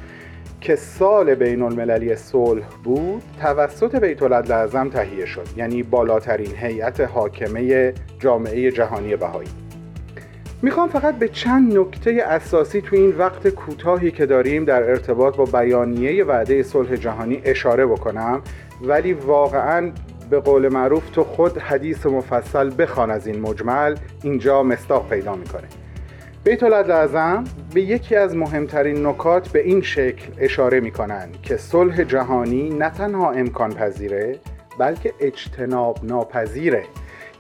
که 0.62 0.76
سال 0.76 1.36
بین 1.36 1.62
المللی 1.62 2.16
صلح 2.16 2.66
بود 2.84 3.24
توسط 3.42 3.96
بیت 3.96 4.22
اعظم 4.52 4.90
تهیه 4.90 5.26
شد 5.26 5.48
یعنی 5.58 5.84
بالاترین 5.84 6.56
هیئت 6.56 7.02
حاکمه 7.02 7.94
جامعه 8.20 8.72
جهانی 8.72 9.16
بهایی. 9.16 9.50
می‌خوام 10.62 10.89
فقط 10.89 11.16
به 11.16 11.28
چند 11.28 11.78
نکته 11.78 12.24
اساسی 12.28 12.82
تو 12.82 12.95
این 12.95 13.18
وقت 13.18 13.47
کوتاهی 13.47 14.12
که 14.12 14.26
داریم 14.26 14.66
در 14.66 14.84
ارتباط 14.84 15.36
با 15.36 15.45
بیانیه 15.45 16.24
وعده 16.24 16.64
صلح 16.64 16.95
جهانی 16.95 17.41
اشاره 17.45 17.86
بکنم 17.86 18.41
ولی 18.82 19.14
واقعا 19.14 19.91
به 20.30 20.39
قول 20.39 20.68
معروف 20.68 21.10
تو 21.10 21.24
خود 21.24 21.57
حدیث 21.57 22.05
مفصل 22.05 22.72
بخوان 22.78 23.12
از 23.12 23.28
این 23.28 23.39
مجمل 23.41 23.95
اینجا 24.24 24.64
مستاق 24.64 25.10
پیدا 25.10 25.36
می‌کنه. 25.36 25.68
بیت 26.43 26.64
اعظم 26.64 27.43
به 27.74 27.82
یکی 27.82 28.16
از 28.16 28.36
مهمترین 28.36 29.05
نکات 29.05 29.49
به 29.49 29.60
این 29.60 29.82
شکل 29.82 30.32
اشاره 30.38 30.80
می‌کنن 30.80 31.30
که 31.43 31.57
صلح 31.57 32.03
جهانی 32.03 32.70
نه 32.70 32.89
تنها 32.89 33.32
امکان 33.32 33.74
پذیره 33.74 34.39
بلکه 34.80 35.14
اجتناب 35.20 35.99
ناپذیره 36.03 36.84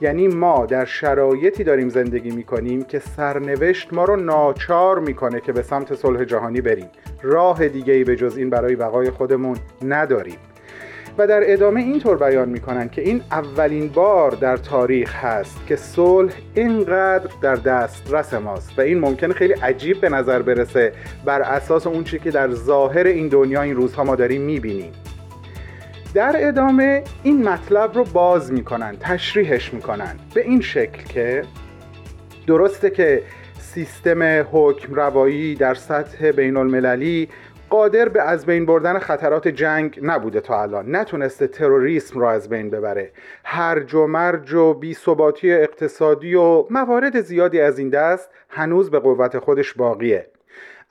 یعنی 0.01 0.27
ما 0.27 0.65
در 0.65 0.85
شرایطی 0.85 1.63
داریم 1.63 1.89
زندگی 1.89 2.31
می‌کنیم 2.31 2.83
که 2.83 2.99
سرنوشت 2.99 3.93
ما 3.93 4.05
رو 4.05 4.15
ناچار 4.15 4.99
می‌کنه 4.99 5.41
که 5.41 5.51
به 5.51 5.61
سمت 5.61 5.95
صلح 5.95 6.23
جهانی 6.23 6.61
بریم. 6.61 6.89
راه 7.21 7.67
دیگه 7.67 7.93
ای 7.93 8.03
به 8.03 8.15
جز 8.15 8.37
این 8.37 8.49
برای 8.49 8.75
بقای 8.75 9.09
خودمون 9.09 9.57
نداریم. 9.85 10.37
و 11.17 11.27
در 11.27 11.53
ادامه 11.53 11.81
اینطور 11.81 12.17
بیان 12.17 12.49
می‌کنن 12.49 12.89
که 12.89 13.01
این 13.01 13.21
اولین 13.31 13.87
بار 13.87 14.31
در 14.31 14.57
تاریخ 14.57 15.15
هست 15.15 15.67
که 15.67 15.75
صلح 15.75 16.33
اینقدر 16.53 17.29
در 17.41 17.55
دسترس 17.55 18.33
ماست 18.33 18.79
و 18.79 18.81
این 18.81 18.99
ممکنه 18.99 19.33
خیلی 19.33 19.53
عجیب 19.53 20.01
به 20.01 20.09
نظر 20.09 20.41
برسه 20.41 20.93
بر 21.25 21.41
اساس 21.41 21.87
اون 21.87 22.03
چی 22.03 22.19
که 22.19 22.31
در 22.31 22.51
ظاهر 22.51 23.07
این 23.07 23.27
دنیا 23.27 23.61
این 23.61 23.75
روزها 23.75 24.03
ما 24.03 24.15
داریم 24.15 24.41
می‌بینیم. 24.41 24.91
در 26.13 26.35
ادامه 26.35 27.03
این 27.23 27.49
مطلب 27.49 27.93
رو 27.93 28.03
باز 28.03 28.51
می‌کنن 28.51 28.97
تشریحش 28.99 29.73
می‌کنن 29.73 30.15
به 30.33 30.41
این 30.41 30.61
شکل 30.61 31.03
که 31.03 31.43
درسته 32.47 32.89
که 32.89 33.23
سیستم 33.59 34.45
حکم 34.51 34.93
روایی 34.93 35.55
در 35.55 35.73
سطح 35.73 36.31
بین 36.31 36.57
المللی 36.57 37.29
قادر 37.69 38.09
به 38.09 38.21
از 38.21 38.45
بین 38.45 38.65
بردن 38.65 38.99
خطرات 38.99 39.47
جنگ 39.47 39.99
نبوده 40.03 40.41
تا 40.41 40.61
الان. 40.61 40.95
نتونسته 40.95 41.47
تروریسم 41.47 42.19
را 42.19 42.31
از 42.31 42.49
بین 42.49 42.69
ببره. 42.69 43.11
هرج 43.43 43.93
و 43.95 44.07
مرج 44.07 44.53
و 44.53 44.73
بیثباتی 44.73 45.51
اقتصادی 45.51 46.35
و 46.35 46.65
موارد 46.69 47.21
زیادی 47.21 47.61
از 47.61 47.79
این 47.79 47.89
دست 47.89 48.29
هنوز 48.49 48.91
به 48.91 48.99
قوت 48.99 49.39
خودش 49.39 49.73
باقیه. 49.73 50.27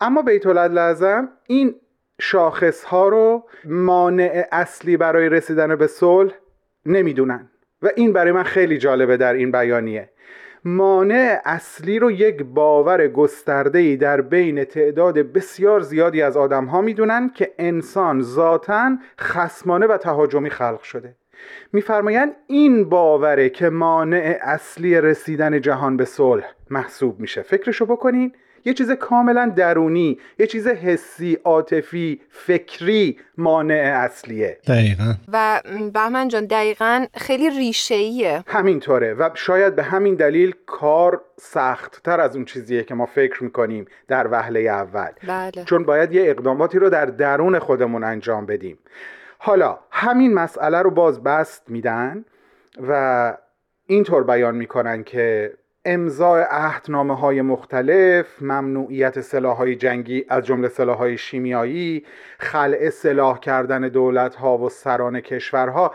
اما 0.01 0.23
بیت 0.23 0.47
لازم 0.47 1.29
این 1.47 1.75
شاخص 2.21 2.85
ها 2.85 3.09
رو 3.09 3.45
مانع 3.65 4.47
اصلی 4.53 4.97
برای 4.97 5.29
رسیدن 5.29 5.77
به 5.77 5.87
صلح 5.87 6.33
نمی‌دونن. 6.87 7.51
و 7.83 7.91
این 7.97 8.13
برای 8.13 8.33
من 8.33 8.43
خیلی 8.43 8.79
جالبه 8.79 9.17
در 9.17 9.35
این 9.35 9.53
بیانیه. 9.53 10.11
مانع 10.65 11.41
اصلی 11.45 11.99
رو 11.99 12.11
یک 12.11 12.43
باور 12.43 13.09
گسترده 13.09 13.97
در 13.97 14.21
بین 14.21 14.65
تعداد 14.65 15.19
بسیار 15.19 15.81
زیادی 15.81 16.23
از 16.23 16.37
آدم 16.37 16.65
ها 16.65 16.81
می‌دونن 16.81 17.31
که 17.35 17.55
انسان 17.59 18.23
ذاتا 18.23 18.91
خسمانه 19.21 19.87
و 19.87 19.97
تهاجمی 19.97 20.51
خلق 20.51 20.83
شده. 20.83 21.17
میفرمایند 21.73 22.33
این 22.47 22.89
باوره 22.89 23.51
که 23.51 23.69
مانع 23.69 24.39
اصلی 24.43 25.01
رسیدن 25.01 25.61
جهان 25.61 25.97
به 25.97 26.05
صلح 26.05 26.45
محسوب 26.71 27.21
میشه. 27.21 27.43
فکرشو 27.43 27.87
بکنین. 27.87 28.33
یه 28.69 28.75
چیز 28.75 28.91
کاملا 28.91 29.53
درونی 29.57 30.19
یه 30.39 30.47
چیز 30.47 30.67
حسی 30.67 31.39
عاطفی 31.45 32.21
فکری 32.31 33.19
مانع 33.39 33.93
اصلیه. 34.05 34.59
دقیقا. 34.67 35.15
و 35.33 35.61
بهمن 35.95 36.29
جان 36.29 36.45
دقیقا 36.47 37.07
خیلی 37.15 37.51
ریشه 37.51 37.95
ایه 37.95 38.45
همینطوره 38.47 39.15
و 39.15 39.31
شاید 39.35 39.77
به 39.77 39.83
همین 39.83 40.15
دلیل 40.15 40.55
کار 40.67 41.21
سخت 41.37 42.03
تر 42.05 42.21
از 42.21 42.37
اون 42.37 42.45
چیزیه 42.45 42.85
که 42.85 42.95
ما 42.95 43.07
فکر 43.07 43.45
می‌کنیم 43.45 43.87
در 44.09 44.29
وهله 44.31 44.61
اول. 44.61 45.11
بله. 45.29 45.65
چون 45.65 45.85
باید 45.85 46.13
یه 46.13 46.31
اقداماتی 46.31 46.79
رو 46.79 46.91
در 46.91 47.07
درون 47.07 47.59
خودمون 47.59 48.05
انجام 48.05 48.47
بدیم. 48.47 48.79
حالا 49.39 49.79
همین 49.91 50.35
مسئله 50.35 50.83
رو 50.83 50.91
باز 50.91 51.23
بست 51.23 51.63
میدن 51.69 52.25
و 52.89 53.37
اینطور 53.87 54.25
بیان 54.25 54.55
می‌کنن 54.55 55.05
که 55.05 55.53
امضاع 55.85 56.47
عهدنامه 56.51 57.17
های 57.17 57.43
مختلف 57.43 58.43
ممنوعیت 58.43 59.21
سلاح 59.21 59.57
های 59.57 59.77
جنگی 59.77 60.25
از 60.29 60.47
جمله 60.47 60.69
سلاح 60.69 60.99
های 60.99 61.19
شیمیایی 61.19 62.07
خلع 62.39 62.91
سلاح 62.91 63.39
کردن 63.39 63.89
دولت 63.89 64.35
ها 64.35 64.59
و 64.59 64.69
سران 64.69 65.21
کشورها 65.21 65.95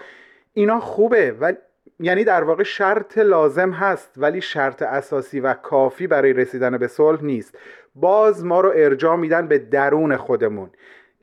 اینا 0.54 0.80
خوبه 0.80 1.36
و 1.40 1.54
یعنی 2.00 2.24
در 2.24 2.44
واقع 2.44 2.64
شرط 2.64 3.18
لازم 3.18 3.72
هست 3.72 4.14
ولی 4.18 4.42
شرط 4.42 4.82
اساسی 4.82 5.40
و 5.40 5.54
کافی 5.54 6.08
برای 6.08 6.34
رسیدن 6.34 6.78
به 6.78 6.88
صلح 6.88 7.24
نیست. 7.24 7.58
باز 7.96 8.46
ما 8.46 8.62
رو 8.62 8.72
ارجاع 8.76 9.16
میدن 9.16 9.48
به 9.48 9.58
درون 9.60 10.18
خودمون. 10.18 10.70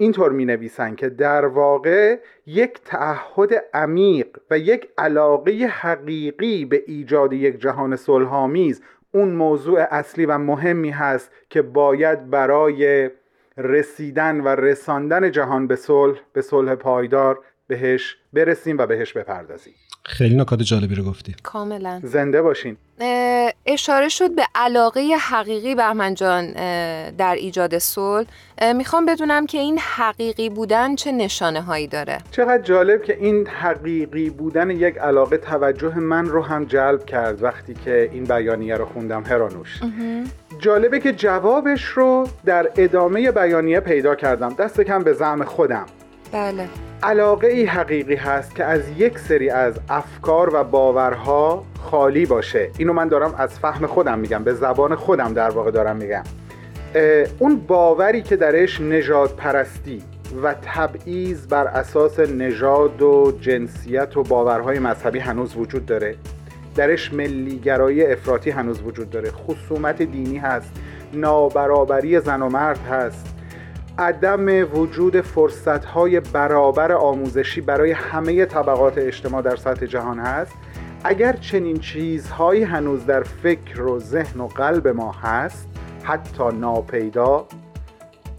اینطور 0.01 0.33
می 0.33 0.45
نویسن 0.45 0.95
که 0.95 1.09
در 1.09 1.45
واقع 1.45 2.19
یک 2.47 2.81
تعهد 2.85 3.51
عمیق 3.75 4.27
و 4.51 4.59
یک 4.59 4.89
علاقه 4.99 5.53
حقیقی 5.53 6.65
به 6.65 6.83
ایجاد 6.87 7.33
یک 7.33 7.61
جهان 7.61 7.97
صلحآمیز 7.97 8.83
اون 9.13 9.29
موضوع 9.29 9.87
اصلی 9.91 10.27
و 10.27 10.39
مهمی 10.39 10.91
هست 10.91 11.31
که 11.51 11.63
باید 11.63 12.31
برای 12.31 13.11
رسیدن 13.57 14.41
و 14.41 14.49
رساندن 14.49 15.31
جهان 15.31 15.67
به 15.67 15.77
صلح 15.77 16.21
به 16.33 16.43
صلح 16.43 16.75
پایدار 16.75 17.39
بهش 17.67 18.17
برسیم 18.33 18.79
و 18.79 18.87
بهش 18.87 19.13
بپردازیم. 19.13 19.75
خیلی 20.11 20.37
نکات 20.37 20.63
جالبی 20.63 20.95
رو 20.95 21.05
گفتی. 21.05 21.35
کاملا. 21.43 22.01
زنده 22.03 22.43
باشین. 22.43 22.77
اشاره 23.67 24.09
شد 24.09 24.35
به 24.35 24.43
علاقه 24.55 25.01
حقیقی 25.21 25.75
بهمن 25.75 26.15
جان 26.15 26.53
در 27.11 27.35
ایجاد 27.35 27.79
صلح. 27.79 28.27
می‌خوام 28.77 29.07
بدونم 29.07 29.47
که 29.47 29.59
این 29.59 29.79
حقیقی 29.79 30.49
بودن 30.49 30.95
چه 30.95 31.13
نشانه 31.13 31.63
هایی 31.63 31.87
داره؟ 31.87 32.19
چقدر 32.31 32.63
جالب 32.63 33.03
که 33.03 33.17
این 33.17 33.47
حقیقی 33.47 34.31
بودن 34.31 34.71
یک 34.71 34.99
علاقه 34.99 35.37
توجه 35.37 35.99
من 35.99 36.27
رو 36.27 36.43
هم 36.43 36.65
جلب 36.65 37.05
کرد 37.07 37.43
وقتی 37.43 37.75
که 37.75 38.11
این 38.13 38.25
بیانیه 38.25 38.77
رو 38.77 38.87
خوندم 38.87 39.23
هرانوش. 39.23 39.81
جالبه 40.59 41.01
که 41.01 41.13
جوابش 41.13 41.85
رو 41.85 42.29
در 42.45 42.71
ادامه 42.77 43.31
بیانیه 43.31 43.81
پیدا 43.81 44.15
کردم. 44.15 44.55
دست 44.55 44.81
کم 44.81 45.03
به 45.03 45.13
زعم 45.13 45.45
خودم. 45.45 45.87
بله. 46.33 46.69
علاقه 47.03 47.47
ای 47.47 47.65
حقیقی 47.65 48.15
هست 48.15 48.55
که 48.55 48.65
از 48.65 48.83
یک 48.97 49.19
سری 49.19 49.51
از 49.51 49.75
افکار 49.89 50.55
و 50.55 50.65
باورها 50.65 51.65
خالی 51.83 52.27
باشه. 52.27 52.71
اینو 52.79 52.93
من 52.93 53.09
دارم 53.09 53.35
از 53.39 53.59
فهم 53.59 53.87
خودم 53.87 54.19
میگم 54.19 54.45
به 54.45 54.55
زبان 54.55 54.95
خودم 54.95 55.35
در 55.35 55.51
واقع 55.51 55.71
دارم 55.71 55.97
میگم. 55.97 56.23
اون 57.39 57.57
باوری 57.57 58.23
که 58.23 58.37
درش 58.37 58.81
نجات 58.81 59.37
پرستی 59.37 60.03
و 60.43 60.55
تبعیض 60.63 61.47
بر 61.47 61.67
اساس 61.67 62.19
نژاد 62.21 63.03
و 63.03 63.33
جنسیت 63.41 64.17
و 64.17 64.23
باورهای 64.23 64.79
مذهبی 64.79 65.19
هنوز 65.19 65.57
وجود 65.57 65.87
داره. 65.87 66.15
درش 66.77 67.13
ملیگرایی 67.13 68.07
افراطی 68.07 68.51
هنوز 68.51 68.83
وجود 68.83 69.11
داره. 69.11 69.31
خصومت 69.31 70.03
دینی 70.03 70.39
هست. 70.39 70.73
نابرابری 71.13 72.21
زن 72.21 72.43
و 72.43 72.49
مرد 72.49 72.79
هست. 72.79 73.40
عدم 74.01 74.79
وجود 74.79 75.21
فرصتهای 75.21 76.21
برابر 76.21 76.93
آموزشی 76.93 77.61
برای 77.61 77.93
همه 77.93 78.45
طبقات 78.45 78.99
اجتماع 78.99 79.43
در 79.43 79.57
سطح 79.57 79.87
جهان 79.87 80.19
هست. 80.19 80.53
اگر 81.05 81.33
چنین 81.33 81.77
چیزهایی 81.77 82.63
هنوز 82.63 83.07
در 83.07 83.23
فکر 83.23 83.83
و 83.83 83.99
ذهن 83.99 84.41
و 84.41 84.47
قلب 84.47 84.89
ما 84.89 85.13
هست 85.13 85.69
حتی 86.03 86.45
ناپیدا 86.45 87.47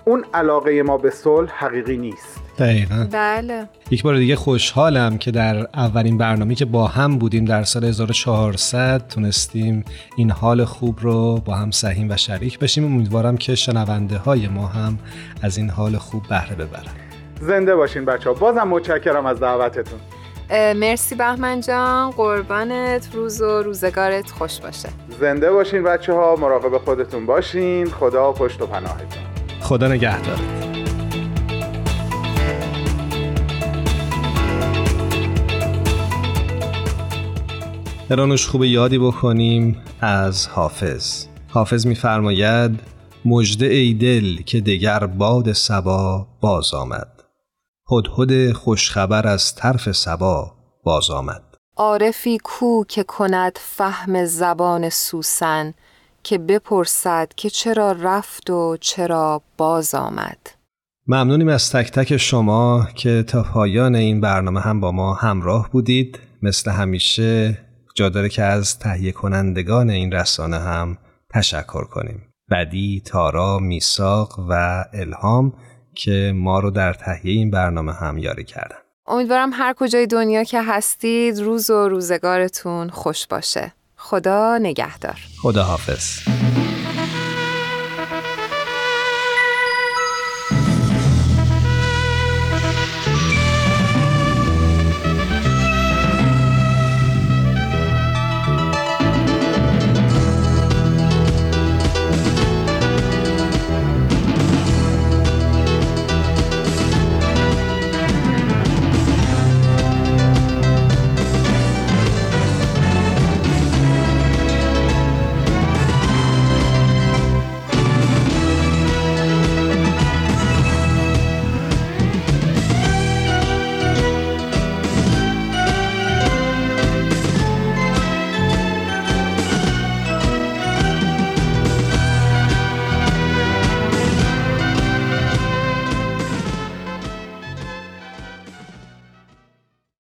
اون 0.05 0.26
علاقه 0.34 0.84
ما 0.84 0.97
به 0.97 1.09
صلح 1.09 1.66
حقیقی 1.66 1.97
نیست. 1.97 2.41
دقیقا. 2.58 3.08
بله. 3.12 3.70
یک 3.91 4.04
بار 4.04 4.18
دیگه 4.18 4.36
خوشحالم 4.36 5.18
که 5.18 5.32
در 5.32 5.58
اولین 5.58 6.18
برنامه 6.18 6.56
که 6.56 6.66
با 6.66 6.88
هم 6.88 7.18
بودیم 7.18 7.45
در 7.45 7.64
سال 7.64 7.84
1400 7.86 9.08
تونستیم 9.08 9.86
این 10.16 10.32
حال 10.32 10.66
خوب 10.66 10.97
رو 11.02 11.41
با 11.45 11.56
هم 11.56 11.72
سهیم 11.72 12.10
و 12.10 12.18
شریک 12.18 12.60
بشیم. 12.60 12.86
امیدوارم 12.86 13.38
که 13.38 13.56
شنونده 13.56 14.18
های 14.18 14.47
ما 14.47 14.68
هم 14.68 14.99
از 15.41 15.58
این 15.58 15.70
حال 15.70 15.97
خوب 15.97 16.24
بهره 16.28 16.56
ببرن. 16.56 16.91
زنده 17.41 17.76
باشین 17.76 18.06
بچه 18.06 18.30
ها 18.30 18.36
بازم 18.36 18.68
متشکرم 18.68 19.26
از 19.26 19.39
دعوتتون. 19.39 19.99
مرسی 20.52 21.16
بهمن 21.16 21.62
جان. 21.62 22.12
قربانت. 22.12 23.08
روز 23.14 23.41
و 23.41 23.62
روزگارت 23.62 24.32
خوش 24.32 24.60
باشه. 24.60 24.89
زنده 25.20 25.52
باشین 25.52 25.84
بچه 25.84 26.14
ها 26.14 26.36
مراقب 26.36 26.78
خودتون 26.78 27.26
باشین. 27.26 27.89
خدا 27.89 28.32
پشت 28.32 28.62
و 28.62 28.66
پناهتون. 28.66 29.24
خدا 29.62 29.88
نگهدارت. 29.88 30.91
ارانوش 38.12 38.47
خوب 38.47 38.64
یادی 38.64 38.97
بکنیم 38.97 39.78
از 40.01 40.47
حافظ. 40.47 41.26
حافظ 41.47 41.88
میفرماید 41.88 42.80
مجده 43.26 43.66
ای 43.66 43.93
دل 43.93 44.36
که 44.36 44.62
دگر 44.62 45.05
باد 45.05 45.51
سبا 45.51 46.28
باز 46.41 46.74
آمد. 46.74 47.24
هدهد 47.91 48.51
خوشخبر 48.51 49.28
از 49.28 49.55
طرف 49.55 49.91
سبا 49.91 50.51
باز 50.84 51.09
آمد. 51.09 51.43
عارفی 51.78 52.38
کو 52.43 52.84
که 52.84 53.03
کند 53.03 53.57
فهم 53.62 54.26
زبان 54.26 54.89
سوسن 54.89 55.74
که 56.24 56.38
بپرسد 56.38 57.28
که 57.36 57.49
چرا 57.49 57.91
رفت 57.91 58.49
و 58.49 58.78
چرا 58.82 59.41
باز 59.57 59.95
آمد. 59.95 60.38
ممنونیم 61.07 61.47
از 61.47 61.72
تک 61.72 61.91
تک 61.91 62.18
شما 62.18 62.88
که 62.95 63.24
تا 63.24 63.43
پایان 63.43 63.95
این 63.95 64.22
برنامه 64.22 64.62
هم 64.62 64.80
با 64.80 64.91
ما 64.91 65.14
همراه 65.14 65.70
بودید. 65.72 66.20
مثل 66.41 66.72
همیشه 66.72 67.57
جا 67.96 68.10
داره 68.10 68.30
که 68.30 68.44
از 68.44 68.80
تهیه 68.80 69.12
کنندگان 69.12 69.89
این 69.89 70.12
رسانه 70.12 70.60
هم 70.60 70.98
تشکر 71.30 71.84
کنیم. 71.84 72.22
بدی، 72.52 73.02
تارا، 73.06 73.60
میساق 73.60 74.39
و 74.50 74.86
الهام 74.94 75.54
که 75.96 76.34
ما 76.36 76.60
رو 76.60 76.72
در 76.72 76.94
تهیه 76.94 77.32
این 77.32 77.52
برنامه 77.52 77.94
هم 77.94 78.18
یاری 78.18 78.44
کردن. 78.44 78.76
امیدوارم 79.08 79.50
هر 79.54 79.74
کجای 79.74 80.08
دنیا 80.08 80.44
که 80.44 80.62
هستید 80.62 81.39
روز 81.39 81.70
و 81.70 81.89
روزگارتون 81.89 82.89
خوش 82.89 83.28
باشه. 83.28 83.74
خدا 83.96 84.58
نگهدار. 84.58 85.18
خدا 85.42 85.64
حافظ 85.64 86.31